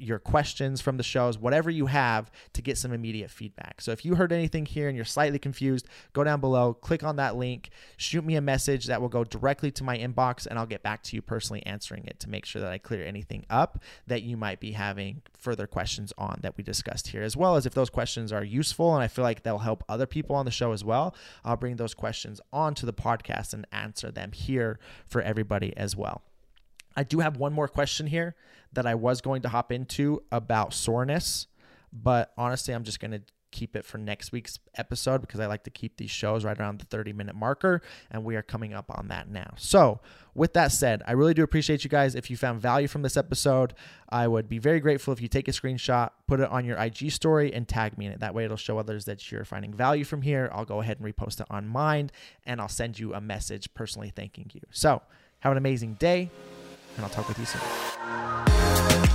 your 0.00 0.18
questions 0.18 0.80
from 0.80 0.96
the 0.96 1.02
shows, 1.02 1.38
whatever 1.38 1.70
you 1.70 1.86
have 1.86 2.30
to 2.52 2.62
get 2.62 2.78
some 2.78 2.92
immediate 2.92 3.30
feedback. 3.30 3.80
So 3.80 3.92
if 3.92 4.04
you 4.04 4.14
heard 4.14 4.32
anything 4.32 4.66
here 4.66 4.88
and 4.88 4.96
you're 4.96 5.04
slightly 5.04 5.38
confused, 5.38 5.86
go 6.12 6.24
down 6.24 6.40
below, 6.40 6.74
click 6.74 7.02
on 7.02 7.16
that 7.16 7.36
link, 7.36 7.70
shoot 7.96 8.24
me 8.24 8.36
a 8.36 8.40
message 8.40 8.86
that 8.86 9.00
will 9.00 9.08
go 9.08 9.24
directly 9.24 9.70
to 9.72 9.84
my 9.84 9.98
inbox, 9.98 10.46
and 10.46 10.58
I'll 10.58 10.66
get 10.66 10.82
back 10.82 11.02
to 11.04 11.16
you 11.16 11.22
personally 11.22 11.64
answering 11.66 12.04
it 12.06 12.18
to 12.20 12.30
make 12.30 12.46
sure 12.46 12.62
that 12.62 12.72
I 12.72 12.78
clear 12.78 13.04
anything 13.04 13.44
up 13.50 13.82
that 14.06 14.22
you 14.22 14.36
might 14.36 14.60
be 14.60 14.72
having 14.72 15.22
further 15.36 15.66
questions 15.66 16.12
on 16.18 16.38
that 16.42 16.56
we 16.56 16.64
discussed 16.64 17.08
here, 17.08 17.22
as 17.22 17.36
well 17.36 17.56
as 17.56 17.66
if 17.66 17.74
those 17.74 17.90
questions 17.90 18.32
are 18.32 18.44
useful 18.44 18.94
and 18.94 19.02
I 19.02 19.08
feel 19.08 19.24
like 19.24 19.42
they'll 19.42 19.58
help 19.58 19.84
other 19.88 20.06
people 20.06 20.36
on 20.36 20.44
the 20.44 20.50
show 20.50 20.72
as 20.72 20.84
well, 20.84 21.14
I'll 21.44 21.56
bring 21.56 21.76
those 21.76 21.94
questions 21.94 22.40
onto 22.52 22.86
the 22.86 22.92
podcast 22.92 23.52
and 23.52 23.66
answer 23.72 24.10
them 24.10 24.32
here 24.32 24.78
for 25.06 25.22
everybody 25.22 25.76
as 25.76 25.96
well. 25.96 26.22
I 27.00 27.02
do 27.02 27.20
have 27.20 27.38
one 27.38 27.54
more 27.54 27.66
question 27.66 28.06
here 28.06 28.36
that 28.74 28.86
I 28.86 28.94
was 28.94 29.22
going 29.22 29.40
to 29.40 29.48
hop 29.48 29.72
into 29.72 30.22
about 30.30 30.74
soreness, 30.74 31.46
but 31.90 32.30
honestly, 32.36 32.74
I'm 32.74 32.84
just 32.84 33.00
going 33.00 33.12
to 33.12 33.22
keep 33.50 33.74
it 33.74 33.86
for 33.86 33.96
next 33.96 34.32
week's 34.32 34.58
episode 34.76 35.22
because 35.22 35.40
I 35.40 35.46
like 35.46 35.64
to 35.64 35.70
keep 35.70 35.96
these 35.96 36.10
shows 36.10 36.44
right 36.44 36.60
around 36.60 36.78
the 36.78 36.84
30 36.84 37.14
minute 37.14 37.34
marker, 37.34 37.80
and 38.10 38.22
we 38.22 38.36
are 38.36 38.42
coming 38.42 38.74
up 38.74 38.90
on 38.90 39.08
that 39.08 39.30
now. 39.30 39.54
So, 39.56 40.00
with 40.34 40.52
that 40.52 40.72
said, 40.72 41.02
I 41.06 41.12
really 41.12 41.32
do 41.32 41.42
appreciate 41.42 41.84
you 41.84 41.88
guys. 41.88 42.14
If 42.14 42.28
you 42.28 42.36
found 42.36 42.60
value 42.60 42.86
from 42.86 43.00
this 43.00 43.16
episode, 43.16 43.72
I 44.10 44.28
would 44.28 44.46
be 44.46 44.58
very 44.58 44.78
grateful 44.78 45.14
if 45.14 45.22
you 45.22 45.28
take 45.28 45.48
a 45.48 45.52
screenshot, 45.52 46.10
put 46.28 46.40
it 46.40 46.50
on 46.50 46.66
your 46.66 46.76
IG 46.76 47.12
story, 47.12 47.50
and 47.54 47.66
tag 47.66 47.96
me 47.96 48.04
in 48.04 48.12
it. 48.12 48.20
That 48.20 48.34
way, 48.34 48.44
it'll 48.44 48.58
show 48.58 48.76
others 48.76 49.06
that 49.06 49.32
you're 49.32 49.46
finding 49.46 49.72
value 49.72 50.04
from 50.04 50.20
here. 50.20 50.50
I'll 50.52 50.66
go 50.66 50.82
ahead 50.82 51.00
and 51.00 51.16
repost 51.16 51.40
it 51.40 51.46
on 51.48 51.66
mine, 51.66 52.10
and 52.44 52.60
I'll 52.60 52.68
send 52.68 52.98
you 52.98 53.14
a 53.14 53.22
message 53.22 53.72
personally 53.72 54.12
thanking 54.14 54.50
you. 54.52 54.60
So, 54.70 55.00
have 55.38 55.50
an 55.50 55.56
amazing 55.56 55.94
day, 55.94 56.28
and 56.96 57.04
I'll 57.04 57.10
talk 57.10 57.28
with 57.28 57.38
you 57.38 57.46
soon. 57.46 59.09